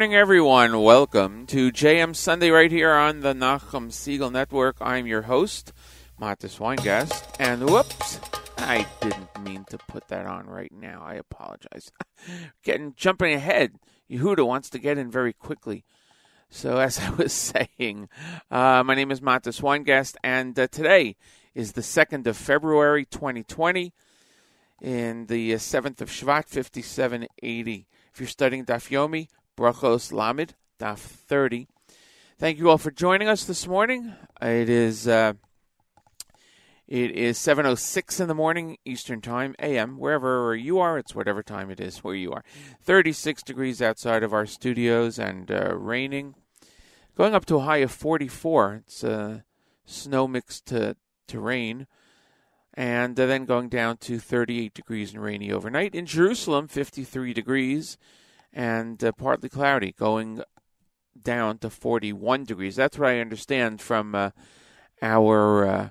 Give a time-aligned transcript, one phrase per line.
[0.00, 0.80] morning, everyone.
[0.80, 4.76] Welcome to JM Sunday right here on the Nachum Segal Network.
[4.80, 5.74] I'm your host,
[6.18, 7.36] Matis Weingast.
[7.38, 8.18] And whoops,
[8.56, 11.02] I didn't mean to put that on right now.
[11.04, 11.92] I apologize.
[12.64, 13.74] Getting jumping ahead.
[14.10, 15.84] Yehuda wants to get in very quickly.
[16.48, 18.08] So, as I was saying,
[18.50, 21.16] uh, my name is Matis Weingast, and uh, today
[21.54, 23.92] is the 2nd of February 2020
[24.80, 27.86] in the 7th uh, of Shvat 5780.
[28.12, 29.28] If you're studying Daf Yomi,
[29.60, 31.68] Brachos Lamed, Daf 30.
[32.38, 34.14] Thank you all for joining us this morning.
[34.40, 35.34] It is uh,
[36.88, 39.98] it is 7:06 in the morning Eastern Time, AM.
[39.98, 42.42] Wherever you are, it's whatever time it is where you are.
[42.80, 46.36] 36 degrees outside of our studios and uh, raining,
[47.14, 48.84] going up to a high of 44.
[48.86, 49.40] It's uh,
[49.84, 50.96] snow mixed to
[51.26, 51.86] to rain,
[52.72, 56.66] and uh, then going down to 38 degrees and rainy overnight in Jerusalem.
[56.66, 57.98] 53 degrees
[58.52, 60.42] and uh, partly cloudy, going
[61.20, 62.76] down to 41 degrees.
[62.76, 64.30] That's what I understand from uh,
[65.02, 65.88] our uh,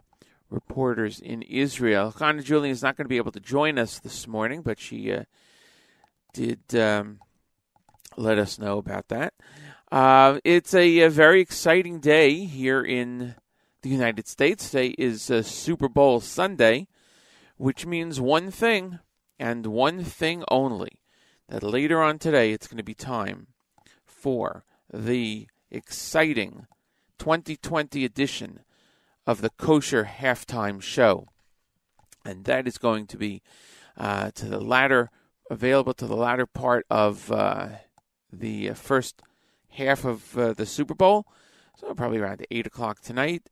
[0.49, 2.13] reporters in Israel.
[2.15, 5.11] Chana Julian is not going to be able to join us this morning, but she
[5.11, 5.23] uh,
[6.33, 7.19] did um,
[8.17, 9.33] let us know about that.
[9.91, 13.33] Uh, it's a, a, very exciting day here in
[13.81, 14.69] the United States.
[14.69, 16.87] Today is Super Bowl Sunday,
[17.57, 18.99] which means one thing
[19.39, 20.98] and one thing only
[21.49, 23.47] that later on today it's going to be time
[24.05, 26.67] for the exciting
[27.17, 28.61] 2020 edition
[29.25, 31.27] of the Kosher Halftime Show.
[32.23, 33.41] And that is going to be
[33.97, 35.09] uh, to the latter,
[35.49, 37.69] available to the latter part of uh,
[38.31, 39.21] the first
[39.69, 41.25] half of uh, the Super Bowl.
[41.77, 43.49] So probably around 8 o'clock tonight.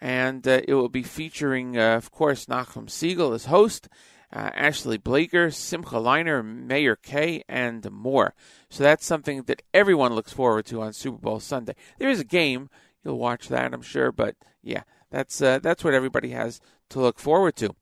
[0.00, 3.88] And uh, it will be featuring, uh, of course, Nachum Segal as host
[4.32, 8.34] uh, Ashley Blaker, Simcha Leiner, Meir Kay, and more.
[8.68, 11.74] So that's something that everyone looks forward to on Super Bowl Sunday.
[11.98, 12.70] There is a game.
[13.04, 14.12] You'll watch that, I'm sure.
[14.12, 16.60] But yeah, that's uh, that's what everybody has
[16.90, 17.74] to look forward to.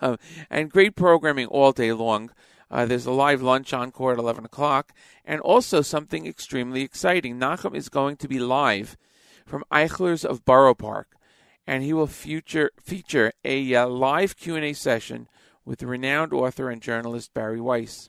[0.00, 0.16] Uh,
[0.50, 2.32] and great programming all day long.
[2.68, 4.92] Uh, there's a live lunch encore at 11 o'clock,
[5.24, 7.38] and also something extremely exciting.
[7.38, 8.96] Nachum is going to be live
[9.46, 11.16] from Eichler's of Borough Park,
[11.64, 15.28] and he will future, feature a uh, live Q&A session
[15.66, 18.08] with the renowned author and journalist Bari Weiss.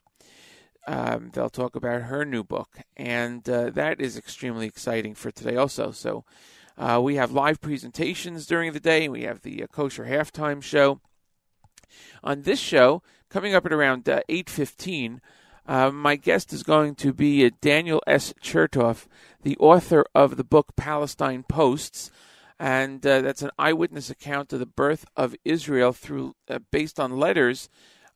[0.88, 5.58] Um, they'll talk about her new book, and uh, that is extremely exciting for today
[5.58, 5.92] also.
[5.92, 6.24] So
[6.78, 9.10] uh, we have live presentations during the day.
[9.10, 11.02] We have the uh, kosher halftime show.
[12.24, 15.20] On this show, coming up at around uh, 8.15,
[15.66, 18.34] uh, my guest is going to be uh, Daniel S.
[18.42, 19.08] Chertoff,
[19.44, 22.12] the author of the book Palestine Posts,
[22.60, 27.18] and uh, that's an eyewitness account of the birth of Israel through uh, based on
[27.18, 27.70] letters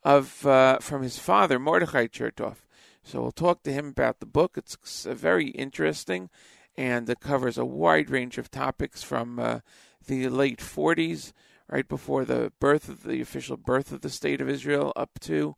[0.04, 2.66] of uh, from his father Mordechai Chertoff.
[3.04, 4.58] So we'll talk to him about the book.
[4.58, 6.30] It's uh, very interesting,
[6.76, 9.60] and it covers a wide range of topics from uh,
[10.08, 11.34] the late 40s,
[11.68, 15.56] right before the birth of the official birth of the state of Israel, up to,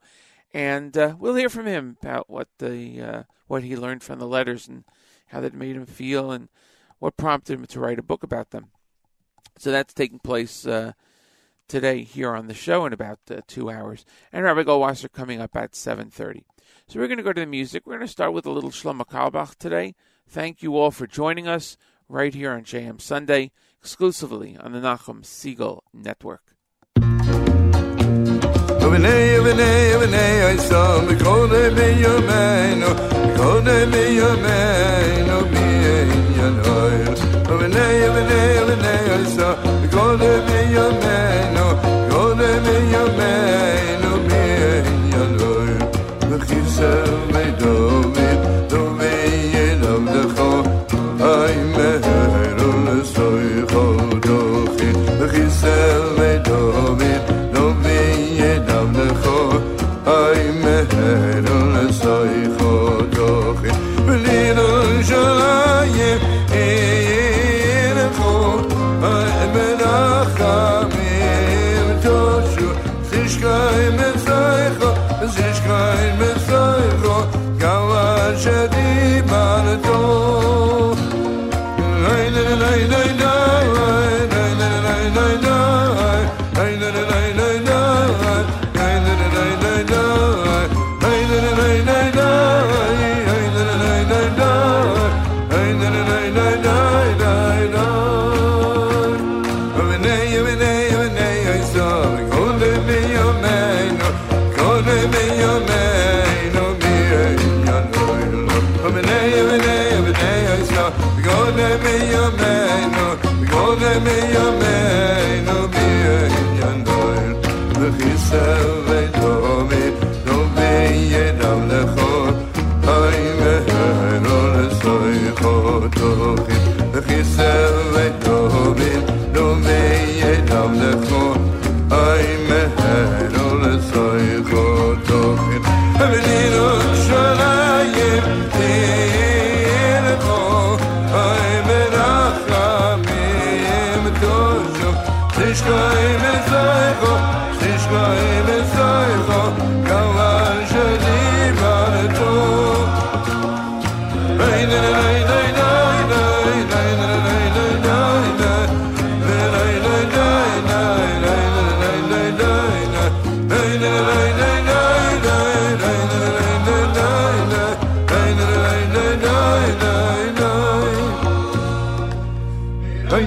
[0.53, 4.67] and uh, we'll hear from him about what the what he learned from the letters
[4.67, 4.84] and
[5.27, 6.50] how that made him feel and
[7.03, 8.69] what prompted him to write a book about them.
[9.57, 10.93] So that's taking place uh,
[11.67, 14.05] today here on the show in about uh, two hours.
[14.31, 16.45] And Rabbi Goldwasser coming up at 7.30.
[16.88, 17.86] So we're going to go to the music.
[17.86, 19.95] We're going to start with a little Shlomo Carlebach today.
[20.29, 21.75] Thank you all for joining us
[22.07, 26.55] right here on JM Sunday, exclusively on the Nachum Segal Network.
[35.33, 35.62] vnei
[36.47, 37.19] in heut
[37.51, 39.03] aber nei aber nei aber nei
[39.35, 39.50] so
[39.93, 41.67] gold be your man no
[42.09, 44.83] gold be your man no mir
[45.13, 45.81] your lord
[46.29, 46.77] mir gibs
[47.33, 48.23] mei do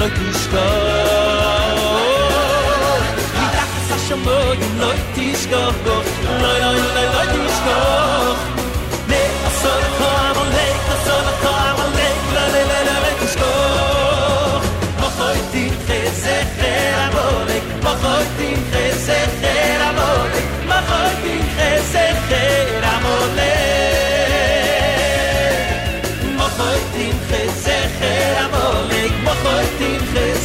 [0.00, 0.66] ra kishka
[3.40, 6.02] Ich darf es auch schon mögen, leut dich gar gar,
[7.14, 8.57] leut dich gar,
[29.48, 30.38] mochoy tinche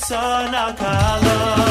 [0.00, 1.69] sana kalır.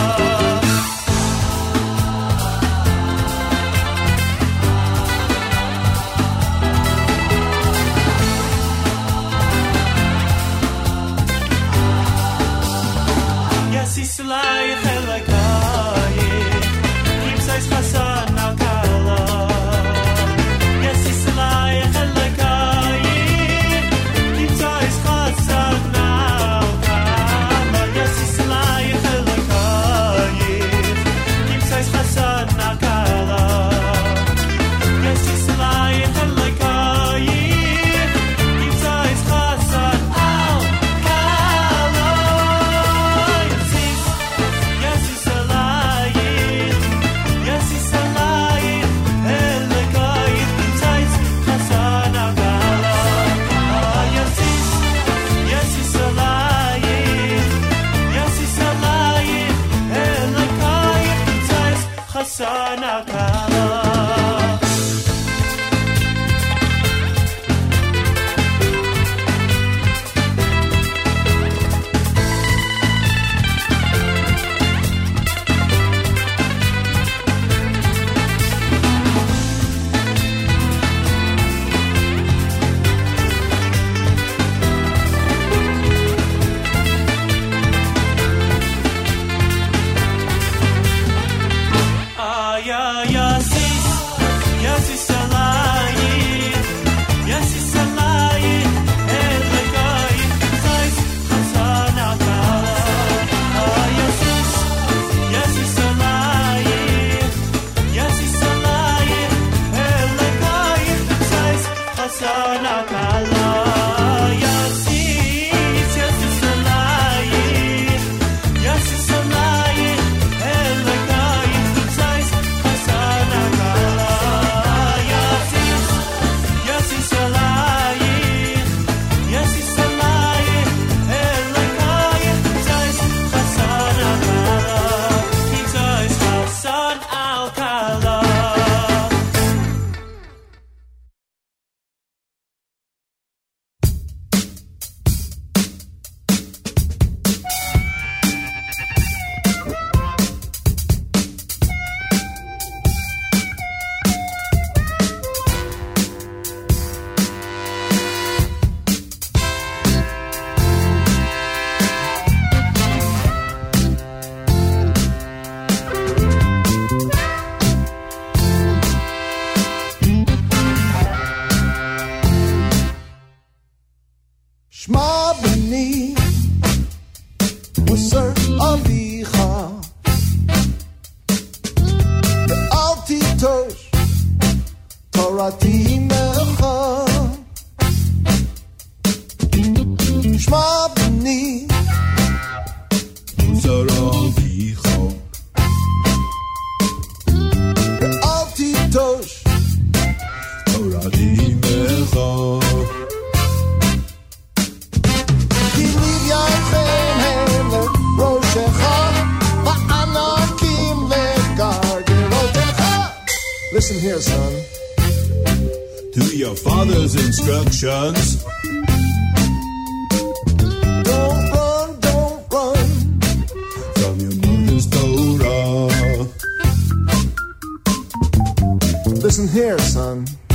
[229.39, 230.48] Listen here, son.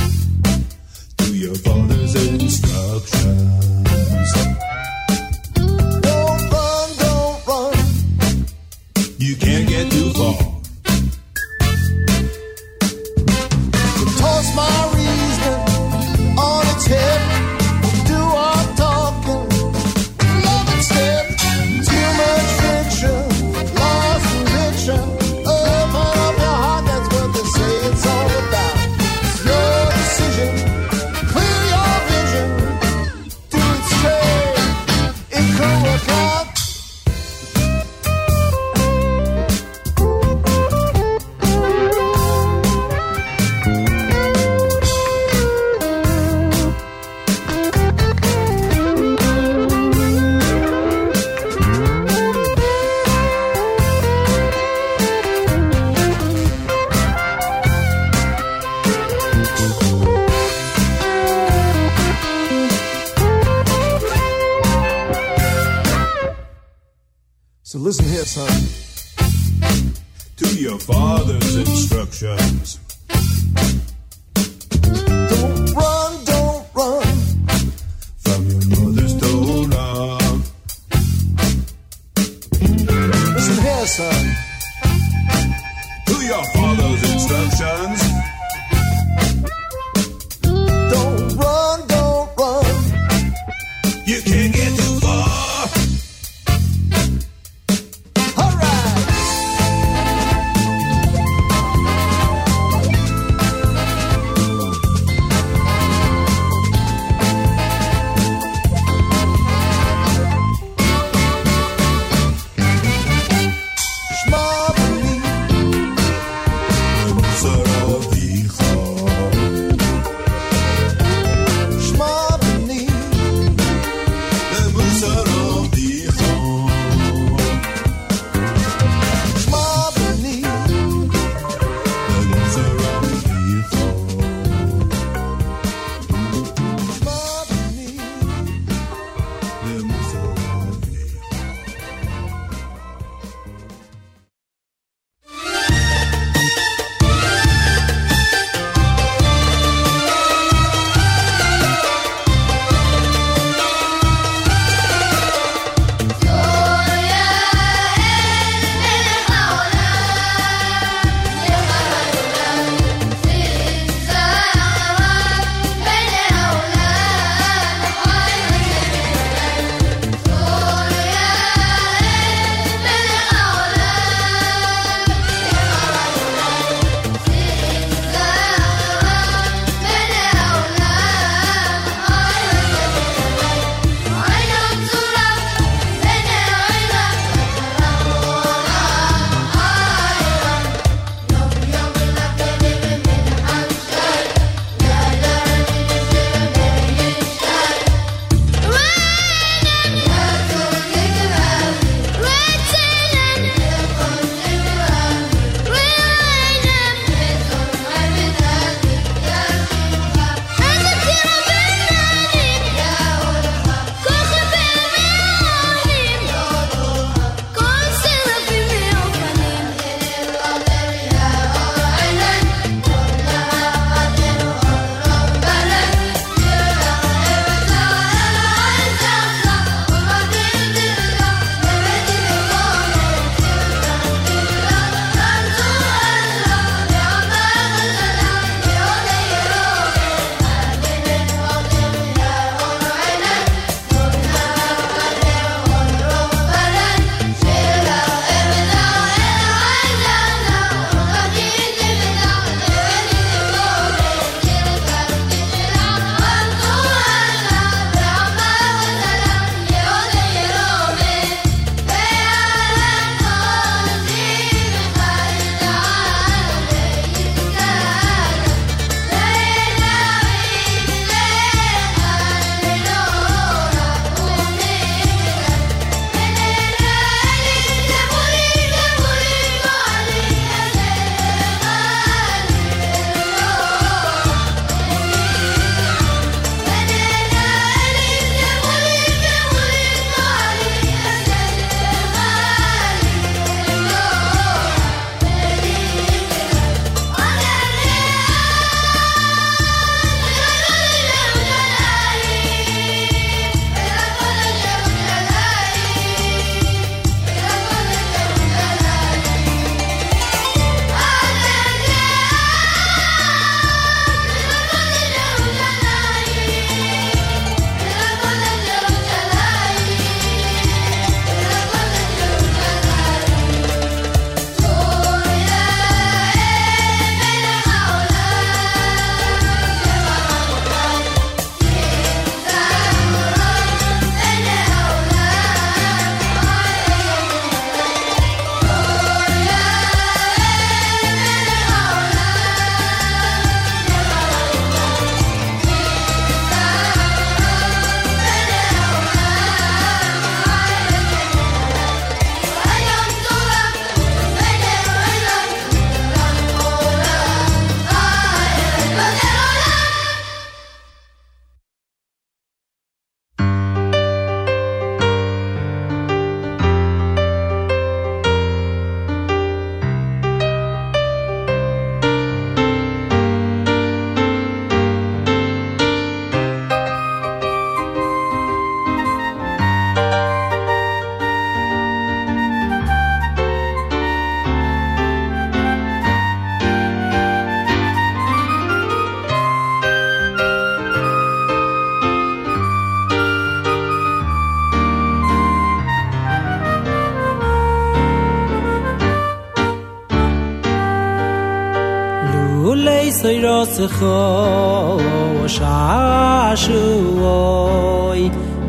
[403.75, 406.71] Sayros kho shashoy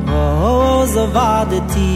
[0.09, 1.95] o zavadti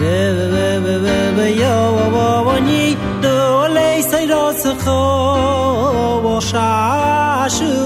[0.00, 0.18] ve
[0.52, 1.76] ve ve ve ve yo
[2.14, 2.84] wo wo ni
[3.22, 3.38] do
[3.74, 5.02] le sayros kho
[6.50, 7.82] shashoy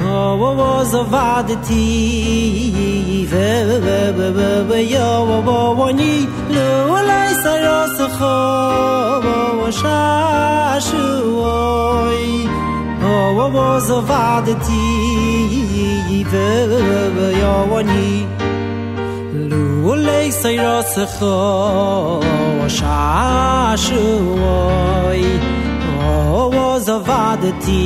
[0.00, 1.88] o wo wo zavadti
[3.30, 3.50] ve
[3.84, 5.10] ve ve ve ve yo
[16.30, 16.48] ve
[17.16, 18.10] ve yo wo ni
[19.86, 21.36] Lulei sayros kho
[22.78, 23.84] shashoy
[26.02, 27.84] o was a vadati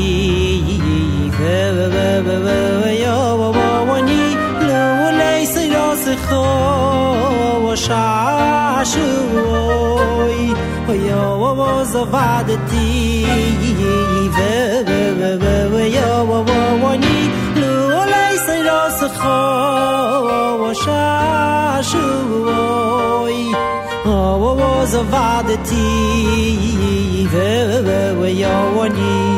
[1.38, 3.48] ve ve ve ve ve yo wo
[3.88, 4.22] wo ni
[4.68, 6.44] lulei sayros kho
[7.87, 9.20] shashoy
[10.90, 11.22] o yo
[11.61, 12.88] was a vadati
[14.37, 14.55] ve
[14.88, 15.85] ve ve ve
[19.22, 21.98] sayros kho shashoy
[24.12, 25.88] Oh, what was a vadati
[27.33, 27.50] ve
[27.87, 29.30] ve ve yo wani Lulei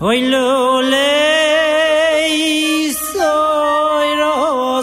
[0.00, 1.08] Oi lu le
[2.94, 3.34] so
[4.20, 4.80] ro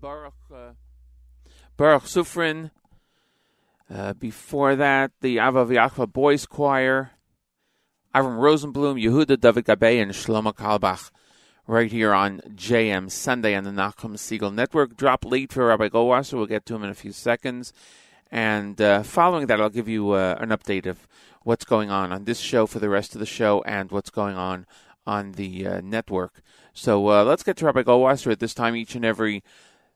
[0.00, 0.72] Baruch, uh,
[1.76, 2.70] Baruch Sufrin.
[3.92, 7.10] Uh, before that, the Ava V'Yachva Boys Choir,
[8.14, 11.10] Avram Rosenblum, Yehuda David Gabe, and Shlomo Kalbach,
[11.66, 14.98] right here on JM Sunday on the Nachum Segal Network.
[14.98, 16.34] Drop late for Rabbi Goldwasser.
[16.34, 17.72] We'll get to him in a few seconds.
[18.30, 21.08] And uh, following that, I'll give you uh, an update of
[21.42, 24.36] what's going on on this show for the rest of the show and what's going
[24.36, 24.66] on
[25.06, 26.42] on the uh, network.
[26.74, 29.42] So uh, let's get to Rabbi Goldwasser at this time each and every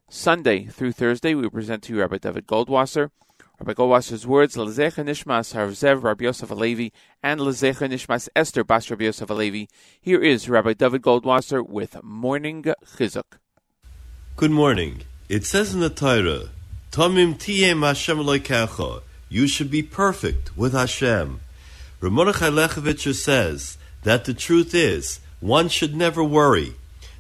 [0.09, 1.35] Sunday through Thursday.
[1.35, 3.11] We present to you Rabbi David Goldwasser.
[3.59, 6.93] Rabbi Goldwasser's words, Lezecha Nishmas Harzev Rabbi Yosef Alevi,
[7.23, 9.67] and Lezecha Nishmas Esther Bas Rabbi Yosef Alevi.
[9.99, 13.39] Here is Rabbi David Goldwasser with Morning Chizuk.
[14.37, 15.05] Good morning.
[15.31, 16.51] It says in the Torah,
[16.91, 19.01] Tomim tiyem Hashem.
[19.31, 21.41] You should be perfect with Hashem.
[22.03, 26.75] Ramonachai Lechovitcher says that the truth is, one should never worry.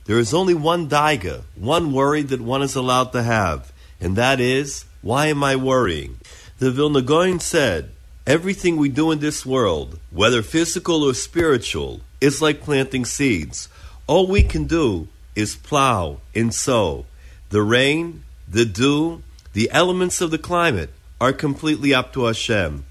[0.04, 4.38] There is only one daiga, one worry that one is allowed to have, and that
[4.38, 6.18] is, why am I worrying?
[6.58, 7.90] The Vilna Gaon said,
[8.26, 13.68] everything we do in this world, whether physical or spiritual, is like planting seeds.
[14.06, 17.04] All we can do is plow and sow.
[17.50, 20.88] The rain, the dew, the elements of the climate
[21.20, 22.86] are completely up to Hashem.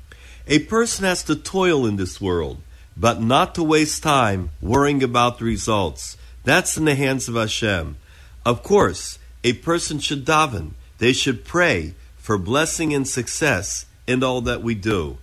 [0.46, 2.60] A person has to toil in this world,
[2.96, 6.18] but not to waste time worrying about the results.
[6.44, 7.98] That's in the hands of Hashem.
[8.46, 10.74] Of course, a person should daven.
[11.00, 11.96] They should pray
[12.26, 15.16] for blessing and success in all that we do.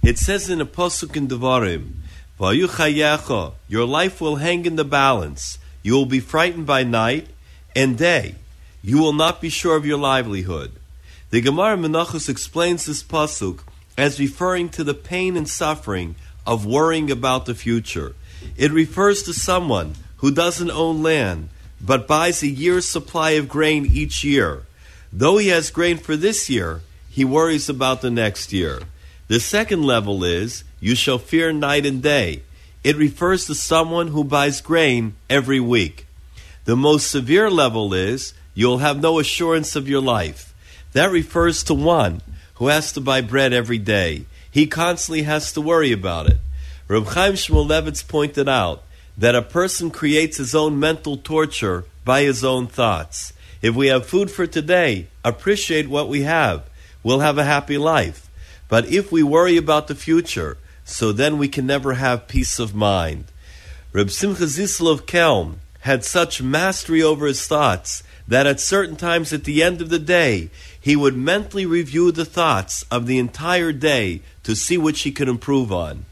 [0.00, 1.94] It says in a pasuk in Devarim,
[2.38, 5.58] V'ayu chayecha, Your life will hang in the balance.
[5.82, 7.26] You will be frightened by night
[7.74, 8.36] and day.
[8.80, 10.70] You will not be sure of your livelihood.
[11.30, 13.64] The Gemara Menachos explains this pasuk
[13.98, 16.14] as referring to the pain and suffering
[16.46, 18.14] of worrying about the future.
[18.56, 21.48] It refers to someone who doesn't own land
[21.80, 24.62] but buys a year's supply of grain each year.
[25.18, 28.82] Though he has grain for this year, he worries about the next year.
[29.28, 32.42] The second level is, You shall fear night and day.
[32.84, 36.06] It refers to someone who buys grain every week.
[36.66, 40.54] The most severe level is, You'll have no assurance of your life.
[40.92, 42.20] That refers to one
[42.56, 44.26] who has to buy bread every day.
[44.50, 46.40] He constantly has to worry about it.
[46.88, 48.82] Reb Chaim Shmulevitz pointed out
[49.16, 53.32] that a person creates his own mental torture by his own thoughts.
[53.62, 56.68] If we have food for today, appreciate what we have.
[57.02, 58.28] We'll have a happy life.
[58.68, 62.74] But if we worry about the future, so then we can never have peace of
[62.74, 63.26] mind.
[63.92, 69.32] Reb Simcha Zissel of Kelm had such mastery over his thoughts that at certain times
[69.32, 70.50] at the end of the day,
[70.80, 75.28] he would mentally review the thoughts of the entire day to see which he could
[75.28, 76.04] improve on.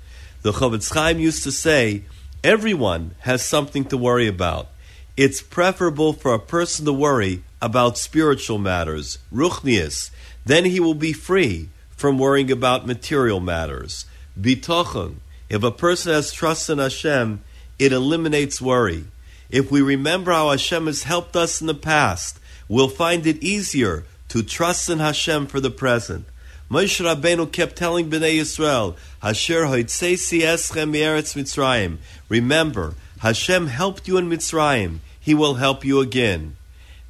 [0.43, 2.05] The Chofetz Chaim used to say,
[2.43, 4.69] everyone has something to worry about.
[5.17, 10.11] It's preferable for a person to worry about spiritual matters, ruchnius.
[10.45, 14.07] Then he will be free from worrying about material matters.
[14.39, 15.17] Bitochon.
[15.49, 17.43] If a person has trust in Hashem,
[17.79, 19.05] it eliminates worry.
[19.51, 24.05] If we remember how Hashem has helped us in the past, we'll find it easier
[24.31, 26.27] to trust in Hashem for the present.
[26.69, 31.99] Moshe Rabbeinu kept telling Bnei Yisrael, Hasher hoitzeisi eschem mieretz Mitzrayim.
[32.29, 34.99] Remember, Hashem helped you in Mitzrayim.
[35.25, 36.59] He will help you again.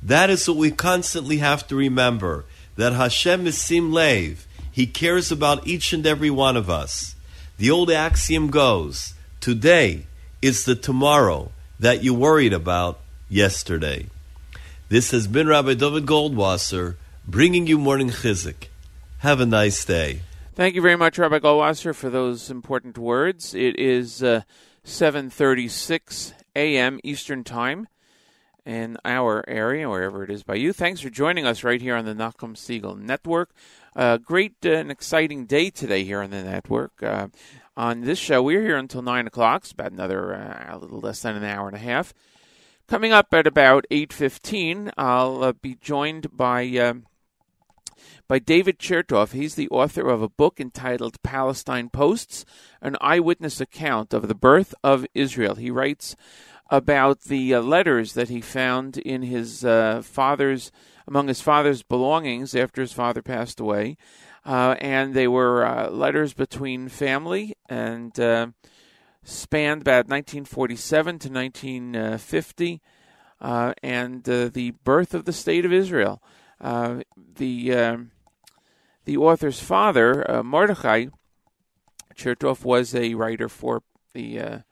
[0.01, 2.45] That is what we constantly have to remember,
[2.77, 4.47] that Hashem is Sim Lev.
[4.71, 7.17] He cares about each and every one of us.
[7.59, 10.07] The old axiom goes, today
[10.41, 11.51] is the tomorrow
[11.81, 14.07] that you worried about yesterday.
[14.89, 16.95] This has been Rabbi David Goldwasser
[17.27, 18.69] bringing you morning chizuk.
[19.19, 20.21] Have a nice day.
[20.55, 23.57] Thank you very much, Rabbi Goldwasser, for those important words.
[23.57, 24.43] It is uh,
[24.85, 27.01] 7.36 a.m.
[27.03, 27.89] Eastern Time
[28.65, 30.73] in our area, wherever it is by you.
[30.73, 33.51] Thanks for joining us right here on the Nachum Segal Network.
[33.95, 37.03] A great uh, and exciting day today here on the network.
[37.03, 37.29] Uh,
[37.77, 39.63] on this show, we're here until 9 o'clock.
[39.63, 42.15] It's about another, uh, a little less than an hour and a half.
[42.87, 46.67] Coming up at about 8.15, I'll uh, be joined by...
[46.69, 46.95] Uh,
[48.27, 49.33] by David Chertoff.
[49.33, 52.45] He's the author of a book entitled Palestine Posts,
[52.81, 55.57] an eyewitness account of the birth of Israel.
[55.57, 56.17] He writes
[56.71, 60.73] about the uh, letters that he found in his uh, father's
[61.07, 63.99] among his father's belongings after his father passed away,
[64.47, 68.47] uh, and they were uh, letters between family and uh,
[69.23, 72.81] spanned about 1947 to 1950,
[73.43, 76.23] uh, and the birth of the state of Israel.
[76.61, 78.11] the um,
[79.05, 81.07] the author's father, Mordechai
[82.15, 83.83] Chertoff, was a writer for
[84.15, 84.63] the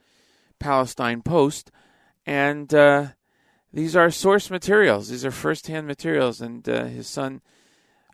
[0.59, 1.71] Palestine Post,
[2.27, 3.09] and uh,
[3.73, 5.09] these are source materials.
[5.09, 7.41] These are first-hand materials, and uh, his son,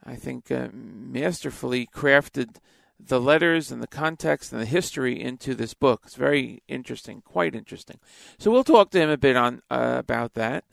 [0.05, 2.57] I think, uh, masterfully crafted
[3.01, 6.03] the letters and the context and the history into this book.
[6.05, 7.99] It's very interesting, quite interesting.
[8.39, 10.65] So we'll talk to him a bit on uh, about that,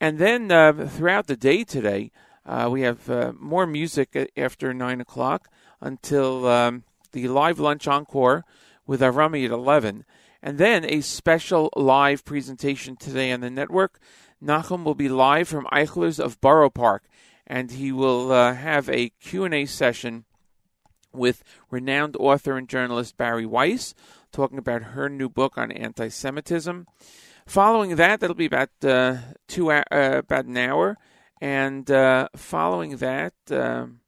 [0.00, 0.48] and then
[0.88, 2.10] throughout the day today.
[2.46, 5.48] Uh, we have uh, more music after 9 o'clock
[5.80, 8.44] until um, the live lunch encore
[8.86, 10.04] with Avrami at 11.
[10.42, 14.00] And then a special live presentation today on the network.
[14.42, 17.04] Nachum will be live from Eichler's of Borough Park,
[17.46, 20.24] and he will uh, have a Q&A session
[21.12, 23.94] with renowned author and journalist Bari Weiss,
[24.32, 26.86] talking about her new book on anti-Semitism.
[27.46, 29.16] Following that, that'll be about uh,
[29.48, 30.96] two uh, about an hour.
[31.40, 34.00] And uh, following that, um,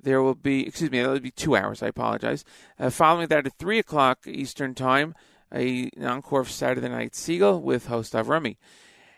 [0.00, 2.44] there will be, excuse me, that will be two hours, I apologize.
[2.78, 5.14] Uh, following that at 3 o'clock Eastern Time,
[5.52, 8.56] a encore of Saturday Night Segal with host Avrami.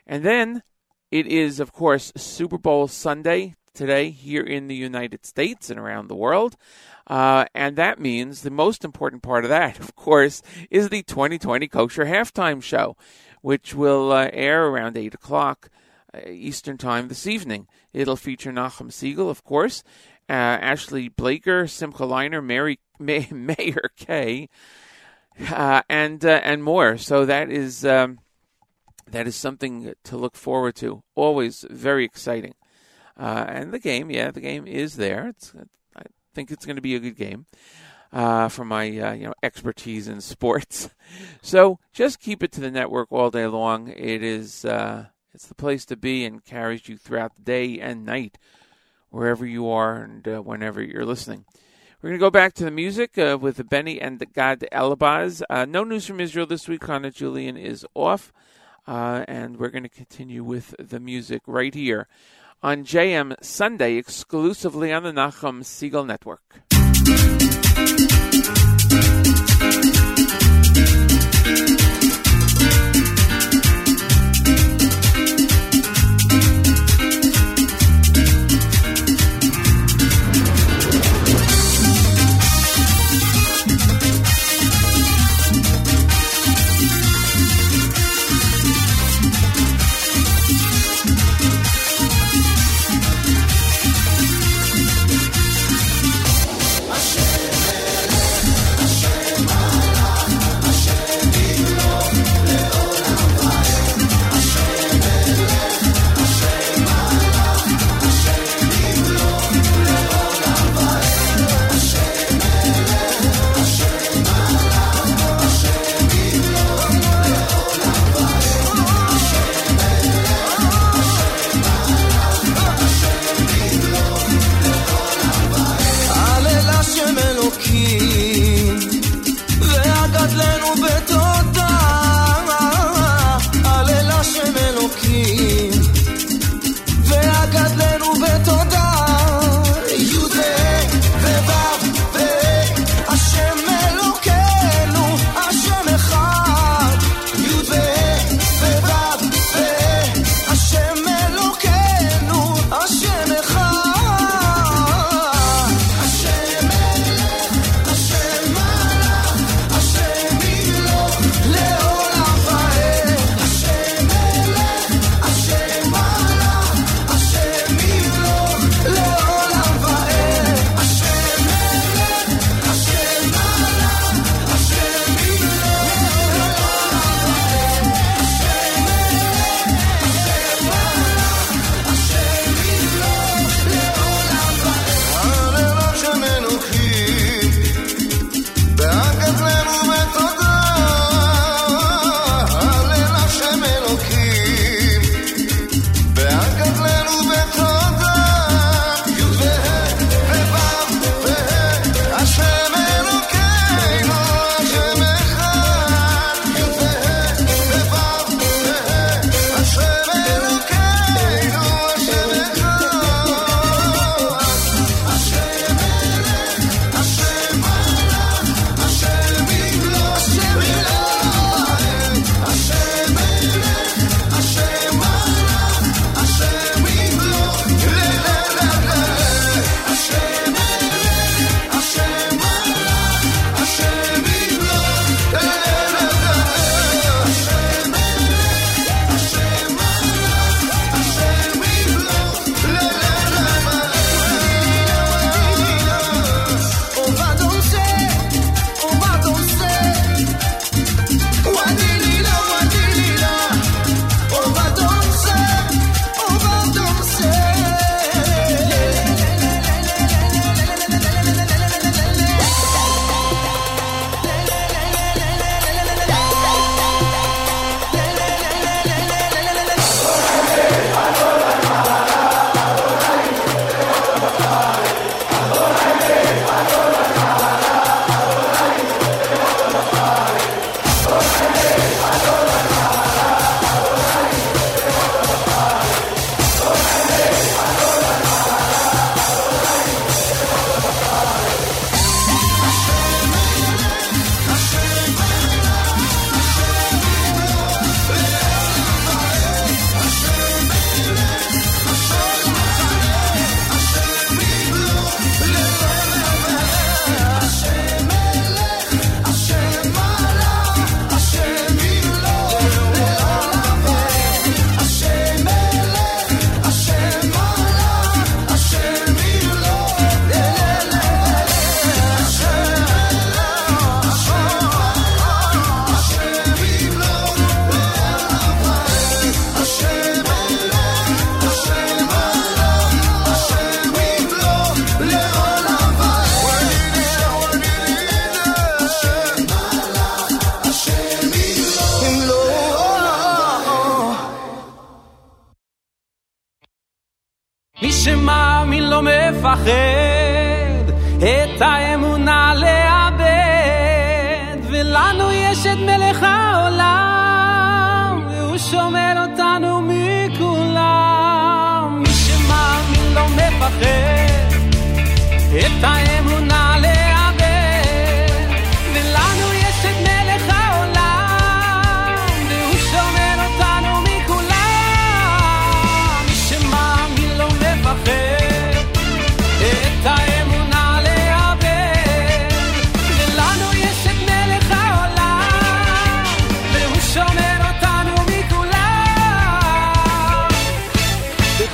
[0.07, 0.62] And then
[1.11, 6.09] it is, of course, Super Bowl Sunday today here in the United States and around
[6.09, 6.57] the world.
[7.07, 11.68] Uh, and that means the most important part of that, of course, is the 2020
[11.68, 12.97] Kosher Halftime Show,
[13.43, 15.70] which will uh, air around 8 o'clock
[16.27, 17.68] Eastern Time this evening.
[17.93, 19.83] It'll feature Nachum Segal, of course,
[20.29, 24.49] uh, Ashley Blaker, Simcha Leiner, Mary May, Meir Kay,
[25.51, 26.97] uh, and uh, and more.
[26.99, 28.20] So that is um,
[29.11, 31.03] that is something to look forward to.
[31.14, 32.55] Always very exciting.
[33.18, 35.28] Uh, and the game, yeah, the game is there.
[35.28, 35.53] It's,
[35.97, 36.03] I
[36.34, 37.47] think it's going to be a good game.
[38.12, 40.91] uh, for my uh, you know expertise in sports.
[41.43, 43.87] So just keep it to the network all day long.
[43.89, 48.05] It is uh, it's the place to be and carries you throughout the day and
[48.05, 48.39] night,
[49.11, 51.45] wherever you are and uh, whenever you're listening.
[52.07, 55.42] We're going to go back to the music uh, with Benny and the Gad Elbaz.
[55.50, 56.86] Uh, no news from Israel this week.
[56.86, 58.32] Hannah Julian is off.
[58.86, 62.07] Uh, and we're going to continue with the music right here
[62.62, 66.62] on JM Sunday, exclusively on the Nachum Segal Network.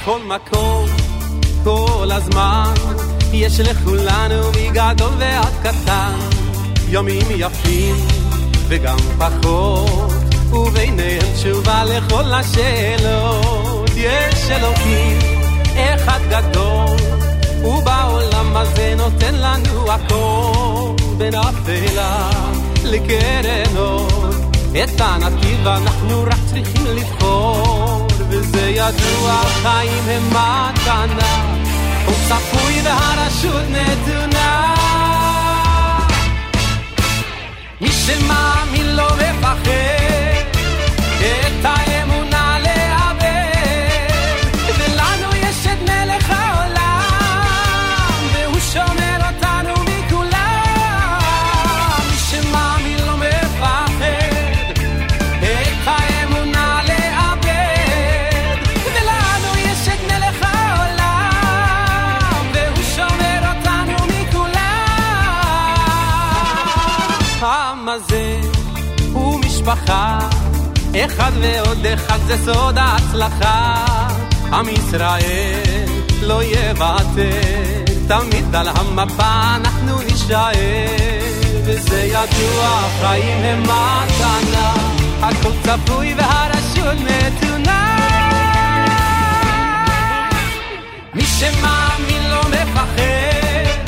[0.02, 0.86] בכל מקום
[1.64, 2.74] כל הזמן
[3.32, 6.18] יש לכולנו מגדול ועד קטן.
[6.88, 7.96] ימים יפים
[8.68, 10.12] וגם פחות
[10.52, 13.90] וביניהם תשובה לכל השאלות.
[13.96, 15.18] יש אלוקים
[15.74, 16.96] אחד גדול
[17.64, 20.94] ובעולם הזה נותן לנו הכל.
[21.18, 22.30] בין אפלה
[22.84, 24.08] לקרן אור
[24.84, 27.91] את הנתיב אנחנו רק צריכים לבחור
[28.31, 31.55] וזה ידוע החיים הם מתנה
[32.05, 34.73] הוא צפוי והרשות נתונה
[37.81, 39.67] מי שמאמין לא מפחד
[41.19, 41.90] את האמונה
[69.82, 70.18] משפחה
[70.96, 73.84] אחד ועוד אחד זה סוד ההצלחה.
[74.52, 75.88] עם ישראל
[76.22, 80.52] לא יוותר תמיד על המפה אנחנו נישאר.
[81.64, 84.74] וזה ידוע החיים הם מתנה.
[85.22, 87.98] הכל צפוי והרשות נתונה.
[91.14, 93.82] מי שמאמין לא מפחד.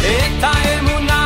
[0.00, 1.25] את האמונה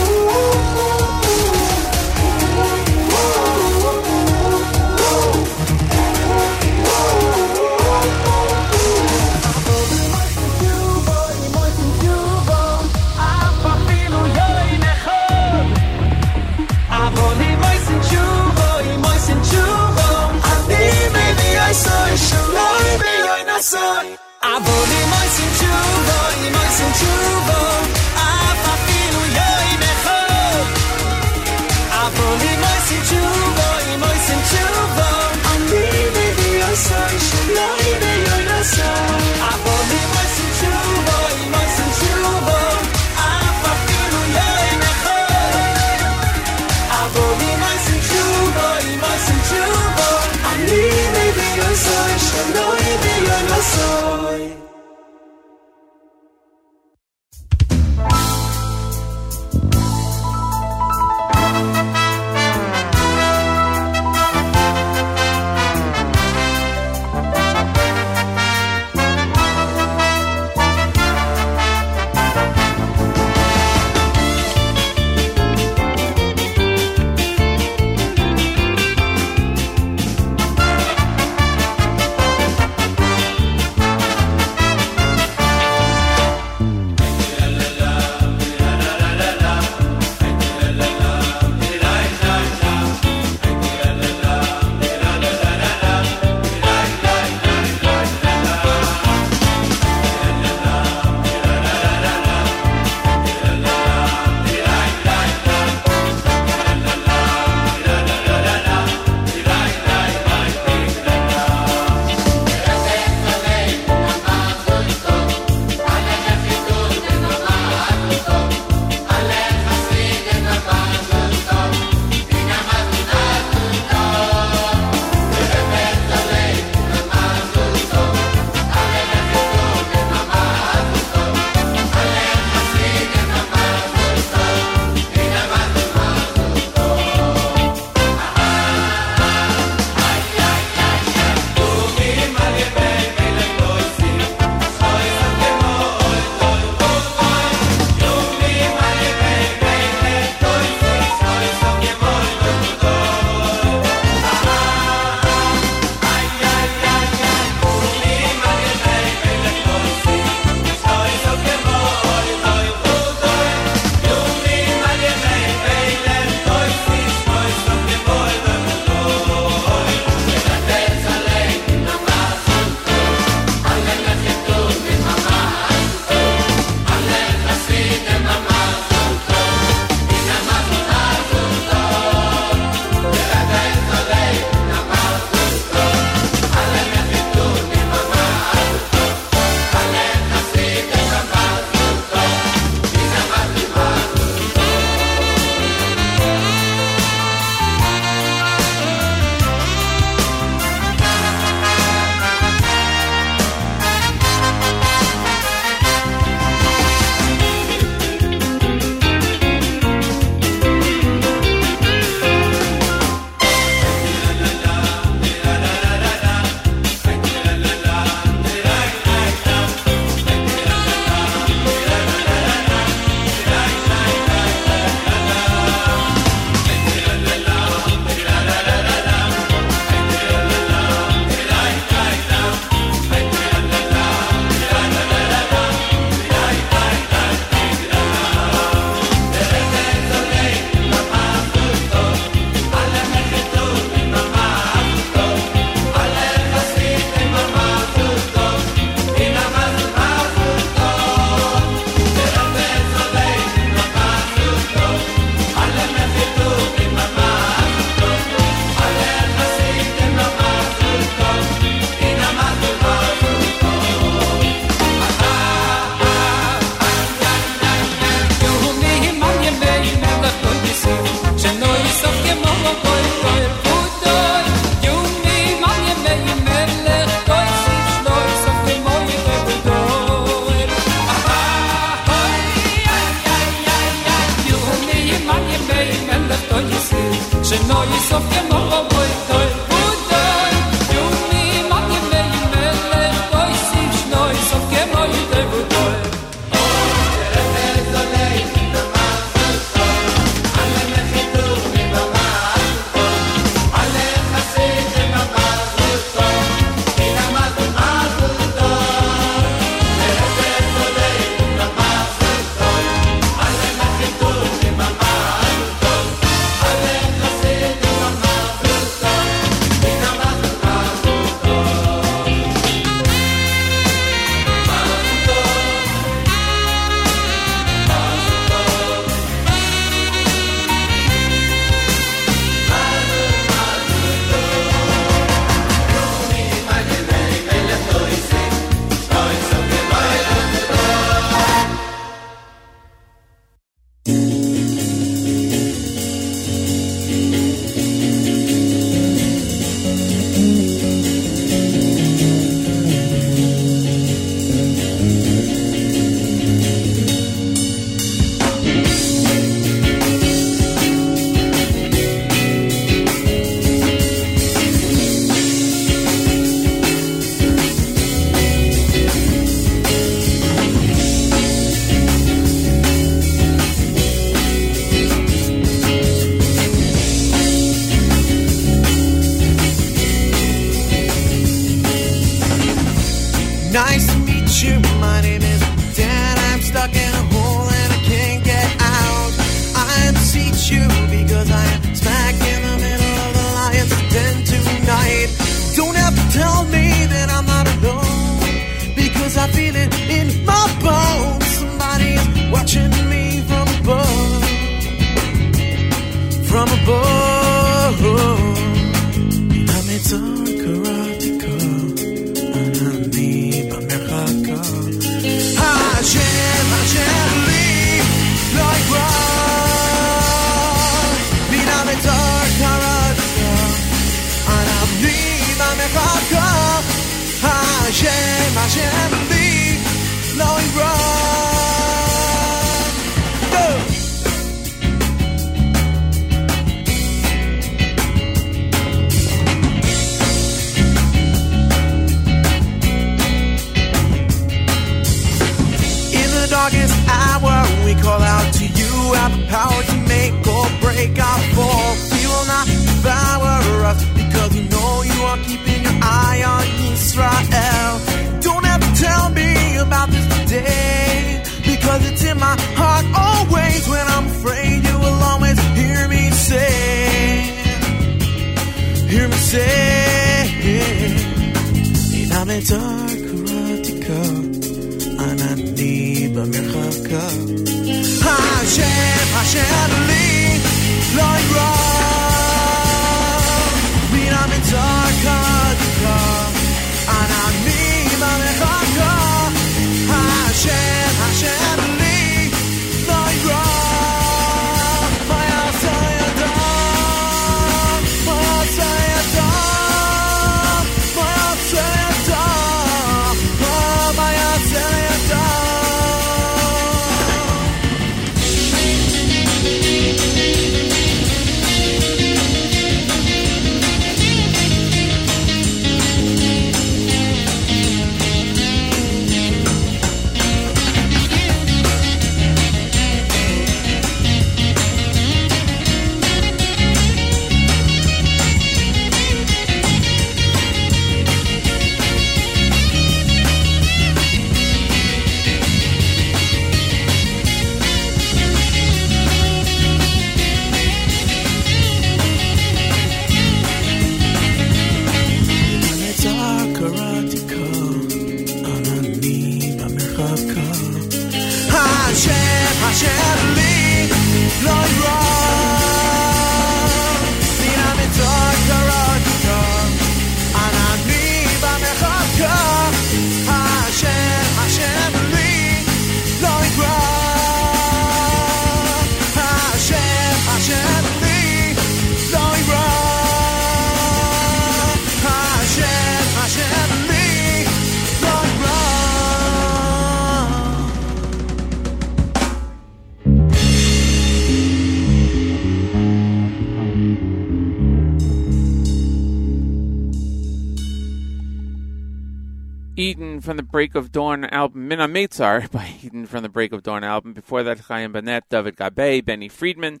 [592.96, 596.82] Eden from the Break of Dawn album, Mina Meitzar by Eden from the Break of
[596.82, 597.32] Dawn album.
[597.32, 600.00] Before that, Chaim Bennett, David Gabe, Benny Friedman,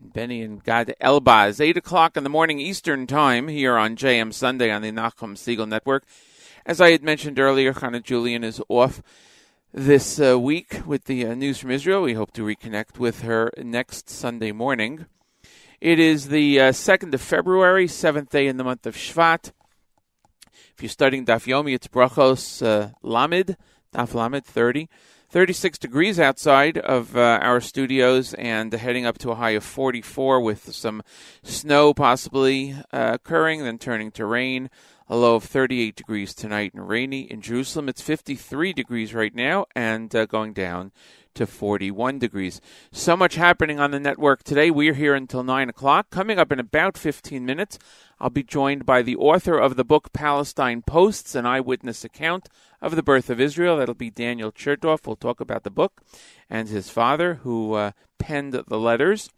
[0.00, 1.60] Benny and Gad Elbaz.
[1.60, 5.68] 8 o'clock in the morning Eastern Time here on JM Sunday on the Nachum Segal
[5.68, 6.04] Network.
[6.64, 9.02] As I had mentioned earlier, Hannah Julian is off
[9.72, 12.02] this uh, week with the uh, news from Israel.
[12.02, 15.06] We hope to reconnect with her next Sunday morning.
[15.80, 19.52] It is the uh, 2nd of February, seventh day in the month of Shvat.
[20.82, 23.56] If you're studying Daf Yomi, it's Brachos uh, Lamed,
[23.94, 24.88] Daf Lamed 30.
[25.28, 30.40] 36 degrees outside of uh, our studios and heading up to a high of 44
[30.40, 31.04] with some
[31.44, 34.70] snow possibly uh, occurring, then turning to rain.
[35.12, 37.30] A low of 38 degrees tonight and rainy.
[37.30, 40.90] In Jerusalem, it's 53 degrees right now and uh, going down
[41.34, 42.62] to 41 degrees.
[42.92, 44.70] So much happening on the network today.
[44.70, 46.08] We're here until 9 o'clock.
[46.08, 47.78] Coming up in about 15 minutes,
[48.20, 52.48] I'll be joined by the author of the book Palestine Posts, an eyewitness account
[52.80, 53.76] of the birth of Israel.
[53.76, 55.06] That'll be Daniel Chertoff.
[55.06, 56.00] We'll talk about the book
[56.48, 59.28] and his father, who uh, penned the letters.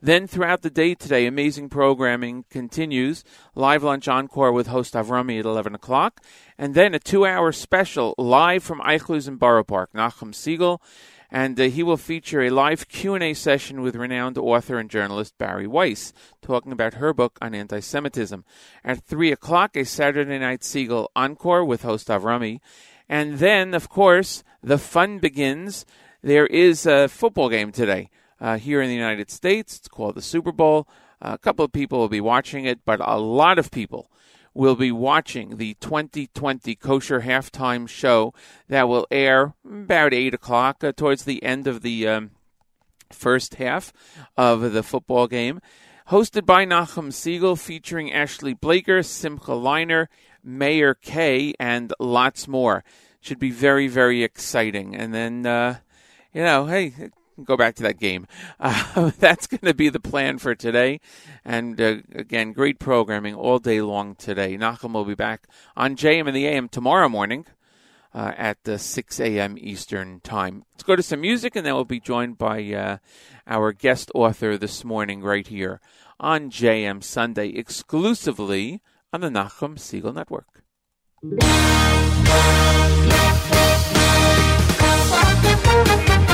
[0.00, 3.24] Then throughout the day today, amazing programming continues.
[3.54, 6.20] Live lunch encore with host Avrami at 11 o'clock.
[6.58, 10.80] And then a two-hour special live from Eichlers in Borough Park, Nachum Segal.
[11.30, 15.66] And uh, he will feature a live Q&A session with renowned author and journalist Bari
[15.66, 16.12] Weiss,
[16.42, 18.44] talking about her book on anti-Semitism.
[18.84, 22.60] At 3 o'clock, a Saturday Night Segal encore with host Avrami.
[23.08, 25.84] And then, of course, the fun begins.
[26.22, 28.10] There is a football game today
[28.44, 29.78] uh, here in the United States.
[29.78, 30.86] It's called the Super Bowl.
[31.22, 34.10] a couple of people will be watching it, but a lot of people
[34.52, 38.34] will be watching the 2020 Kosher Halftime Show
[38.68, 42.32] that will air about 8 o'clock uh, towards the end of the um,
[43.10, 43.94] first half
[44.36, 45.60] of the football game.
[46.10, 50.08] Hosted by Nachum Segal, featuring Ashley Blaker, Simcha Leiner,
[50.44, 52.84] Meir Kay, and lots more.
[53.22, 54.94] Should be very, very exciting.
[54.94, 55.78] And then, uh,
[56.34, 56.92] you know, hey,
[57.42, 58.26] go back to that game.
[58.60, 61.00] Uh, that's going to be the plan for today.
[61.44, 64.56] And uh, again, great programming all day long today.
[64.56, 67.46] Nachum will be back on JM and the AM tomorrow morning
[68.14, 69.56] uh, at uh, 6 a.m.
[69.58, 70.64] Eastern Time.
[70.74, 72.98] Let's go to some music, and then we'll be joined by uh,
[73.46, 75.80] our guest author this morning right here
[76.20, 78.80] on JM Sunday, exclusively
[79.12, 80.62] on the Nachum Segal Network.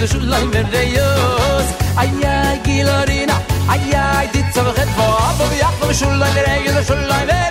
[0.00, 1.66] de schulay mer de yos
[2.00, 3.36] ay ay gilorina
[3.72, 6.46] ay ay dit zavet vo abo vi abo schulay mer
[6.76, 7.49] de schulay mer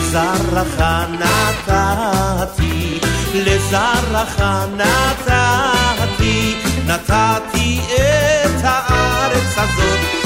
[0.00, 0.80] לזרעך
[1.20, 3.00] נתתי,
[3.34, 4.42] לזרעך
[4.76, 6.54] נתתי,
[6.86, 10.19] נתתי את הארץ הזאת.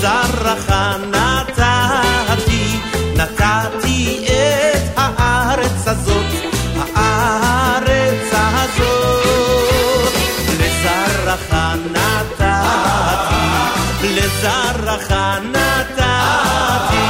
[0.00, 0.70] זרח
[1.10, 2.80] נתתי,
[3.16, 6.26] נתתי את הארץ הזאת,
[6.94, 10.12] הארץ הזאת.
[10.60, 11.54] לזרח
[11.92, 13.34] נתתי,
[14.02, 15.12] לזרח
[15.42, 17.06] נתתי,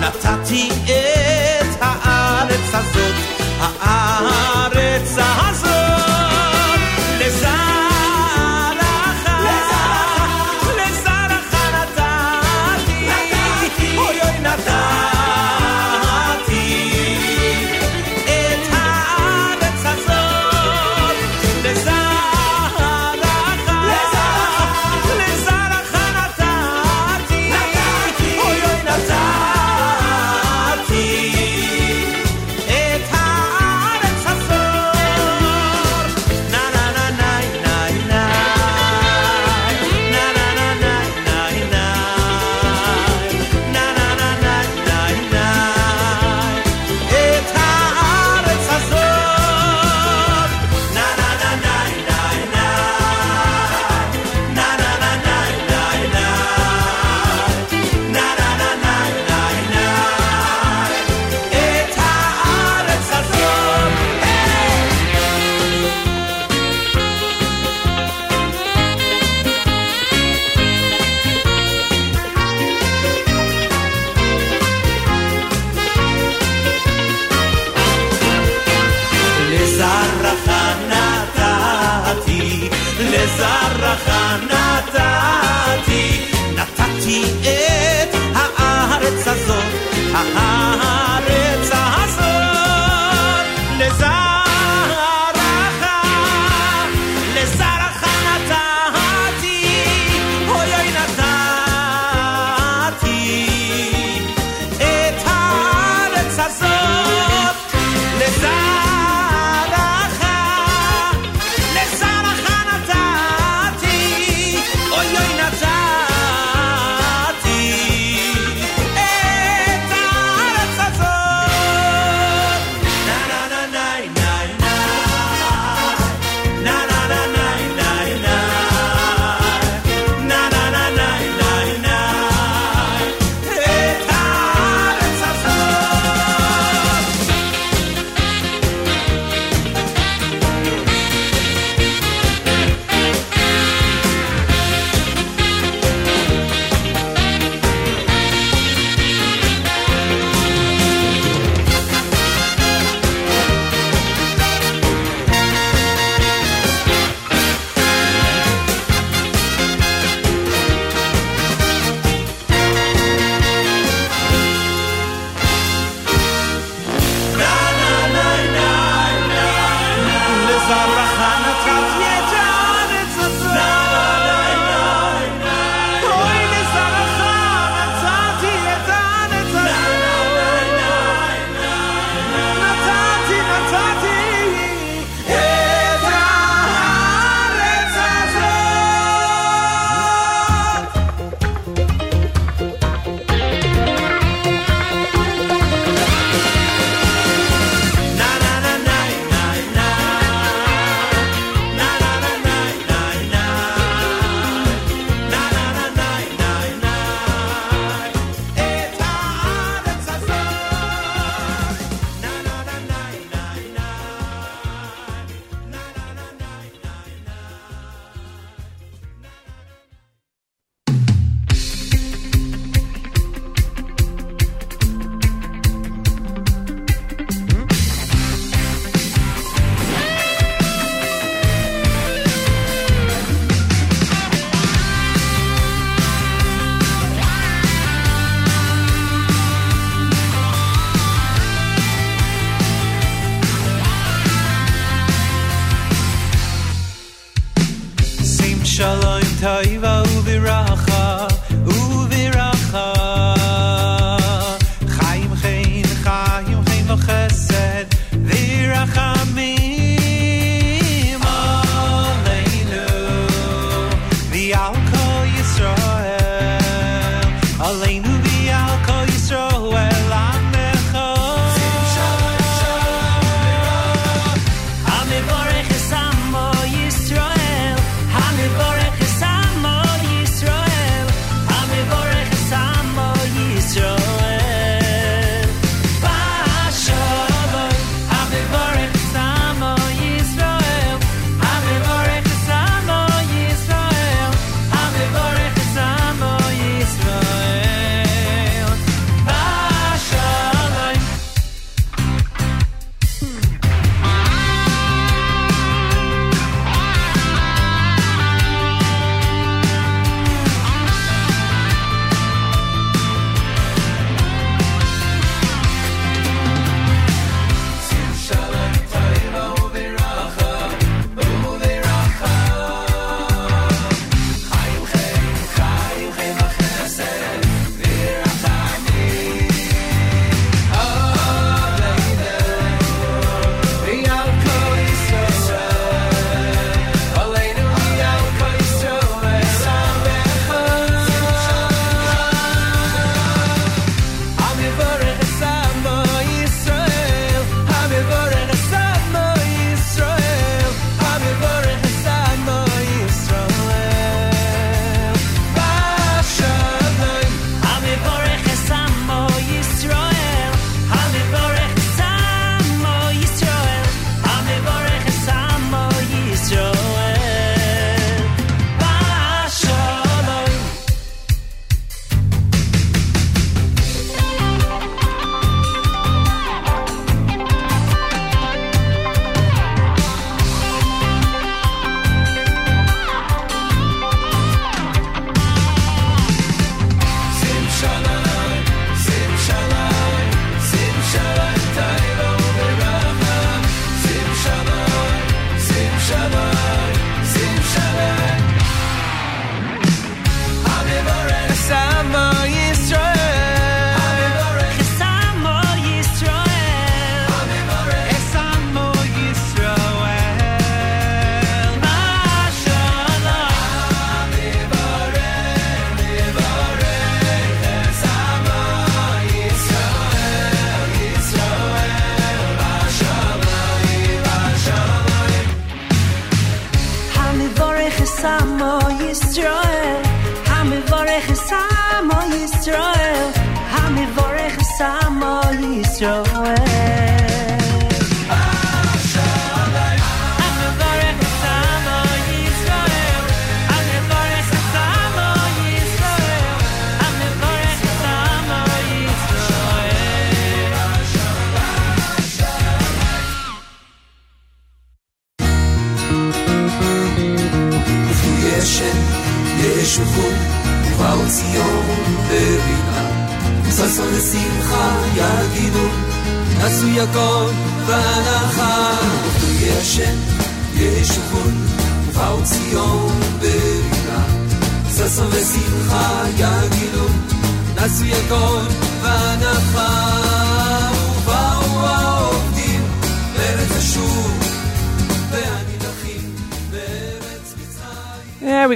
[0.00, 1.01] נתתי את...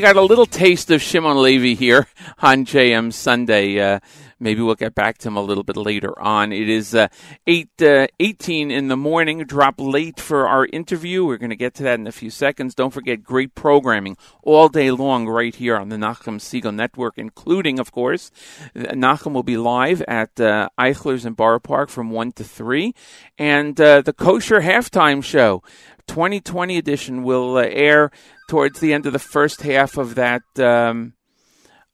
[0.07, 2.07] got a little taste of Shimon Levy here
[2.39, 3.81] on JM Sunday.
[3.81, 3.99] Uh,
[4.39, 6.53] maybe we'll get back to him a little bit later on.
[6.53, 7.09] It is uh,
[7.49, 9.43] 8 uh, 18 in the morning.
[9.43, 11.25] Drop late for our interview.
[11.25, 12.77] We're going to get to that in a few seconds.
[12.77, 17.81] Don't forget, great programming all day long right here on the Nachum Segal Network, including,
[17.81, 18.31] of course,
[18.77, 22.95] Nachum will be live at uh, Eichler's in Borough Park from 1 to 3.
[23.39, 25.65] And uh, the Kosher Halftime Show.
[26.07, 28.11] 2020 edition will uh, air
[28.49, 31.15] towards the end of the first half of that um,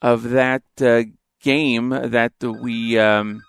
[0.01, 1.03] of that uh,
[1.41, 3.43] game that we um,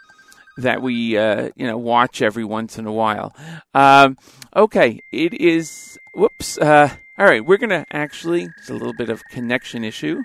[0.57, 3.35] that we uh, you know watch every once in a while.
[3.73, 4.17] Um,
[4.55, 5.97] okay, it is.
[6.15, 6.57] Whoops.
[6.57, 8.49] Uh, all right, we're gonna actually.
[8.57, 10.21] It's a little bit of connection issue.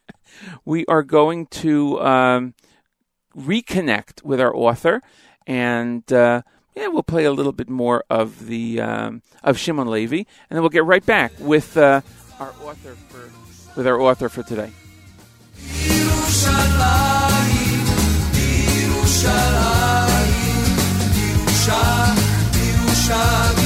[0.64, 2.54] we are going to um,
[3.36, 5.00] reconnect with our author
[5.46, 6.04] and
[6.74, 10.60] yeah, we'll play a little bit more of the um, of Shimon Levy, and then
[10.62, 12.00] we'll get right back with uh,
[12.38, 13.30] our author for
[13.76, 14.70] with our author for today.
[15.56, 17.86] Yerushalayim,
[18.32, 20.66] Yerushalayim,
[22.56, 23.59] Yerushalayim,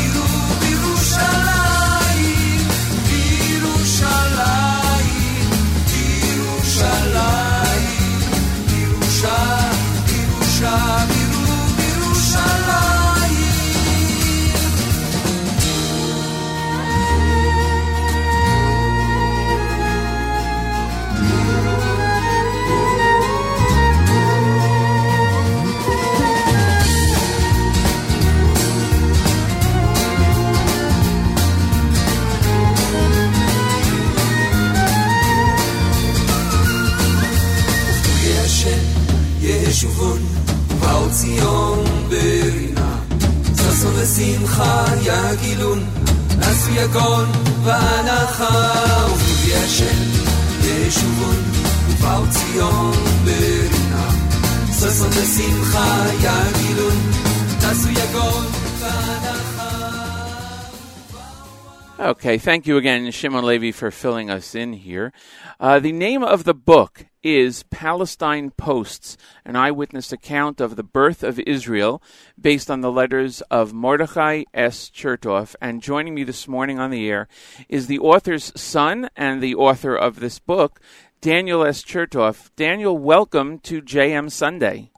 [62.25, 65.13] Okay, thank you again, Shimon Levy, for filling us in here.
[65.61, 71.23] Uh, the name of the book is Palestine Posts, an eyewitness account of the birth
[71.23, 72.03] of Israel
[72.41, 74.89] based on the letters of Mordechai S.
[74.89, 75.55] Chertoff.
[75.61, 77.29] And joining me this morning on the air
[77.69, 80.81] is the author's son and the author of this book,
[81.21, 81.83] Daniel S.
[81.83, 82.49] Chertoff.
[82.57, 84.94] Daniel, welcome to JM Sunday.